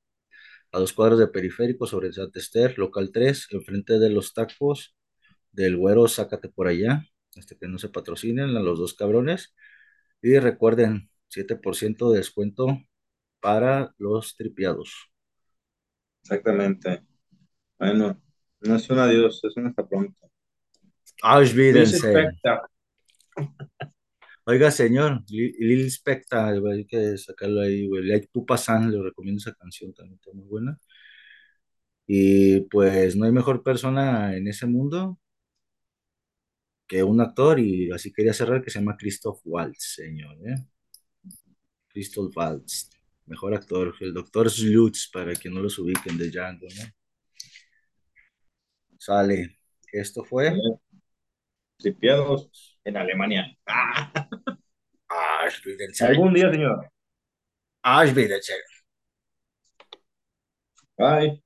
a 0.72 0.78
dos 0.78 0.92
cuadras 0.92 1.18
de 1.18 1.28
Periférico 1.28 1.86
sobre 1.86 2.12
Santa 2.12 2.38
Esther, 2.38 2.78
local 2.78 3.10
3, 3.12 3.48
enfrente 3.50 3.98
de 3.98 4.10
los 4.10 4.34
tacos 4.34 4.96
del 5.52 5.76
güero, 5.76 6.08
sácate 6.08 6.48
por 6.48 6.68
allá, 6.68 7.04
este 7.34 7.56
que 7.58 7.68
no 7.68 7.78
se 7.78 7.88
patrocinen 7.88 8.56
a 8.56 8.60
los 8.60 8.78
dos 8.78 8.94
cabrones. 8.94 9.54
Y 10.22 10.38
recuerden, 10.38 11.10
7% 11.28 12.10
de 12.10 12.18
descuento 12.18 12.66
para 13.40 13.94
los 13.98 14.36
tripiados. 14.36 15.10
Exactamente. 16.22 17.02
Bueno, 17.78 18.20
no 18.68 18.76
es 18.76 18.88
un 18.90 18.98
adiós, 18.98 19.40
es 19.44 19.56
un 19.56 19.66
hasta 19.66 19.86
pronto. 19.86 20.30
Respecta. 21.70 22.62
Oiga, 24.44 24.70
señor, 24.70 25.22
Li- 25.28 25.52
Lil 25.58 25.90
Specta, 25.90 26.48
hay 26.48 26.86
que 26.86 27.18
sacarlo 27.18 27.60
ahí, 27.62 27.86
güey. 27.88 28.04
Like 28.04 28.28
Tu 28.32 28.46
Pasan, 28.46 28.90
le 28.92 29.02
recomiendo 29.02 29.40
esa 29.40 29.54
canción, 29.54 29.92
también 29.92 30.16
está 30.16 30.32
muy 30.32 30.46
buena. 30.46 30.78
Y 32.06 32.60
pues 32.62 33.16
no 33.16 33.24
hay 33.24 33.32
mejor 33.32 33.62
persona 33.62 34.36
en 34.36 34.46
ese 34.46 34.66
mundo 34.66 35.18
que 36.86 37.02
un 37.02 37.20
actor, 37.20 37.58
y 37.58 37.90
así 37.90 38.12
quería 38.12 38.32
cerrar, 38.32 38.62
que 38.62 38.70
se 38.70 38.78
llama 38.78 38.96
Christoph 38.96 39.40
Waltz, 39.44 39.94
señor, 39.96 40.36
¿eh? 40.46 40.54
Christoph 41.88 42.36
Waltz, 42.36 42.90
mejor 43.26 43.54
actor. 43.54 43.94
El 44.00 44.14
doctor 44.14 44.48
Slutz, 44.48 45.10
para 45.12 45.34
que 45.34 45.50
no 45.50 45.60
los 45.60 45.76
ubiquen 45.80 46.16
de 46.16 46.30
Django, 46.30 46.68
¿no? 46.76 46.84
Sale. 48.98 49.58
Esto 49.92 50.24
fue 50.24 50.52
Tripiados 51.78 52.78
en 52.84 52.96
Alemania. 52.96 53.56
Ah, 53.66 54.12
algún 56.00 56.34
día, 56.34 56.50
señor. 56.50 56.90
Auschwitz. 57.82 58.50
Bye. 60.98 61.45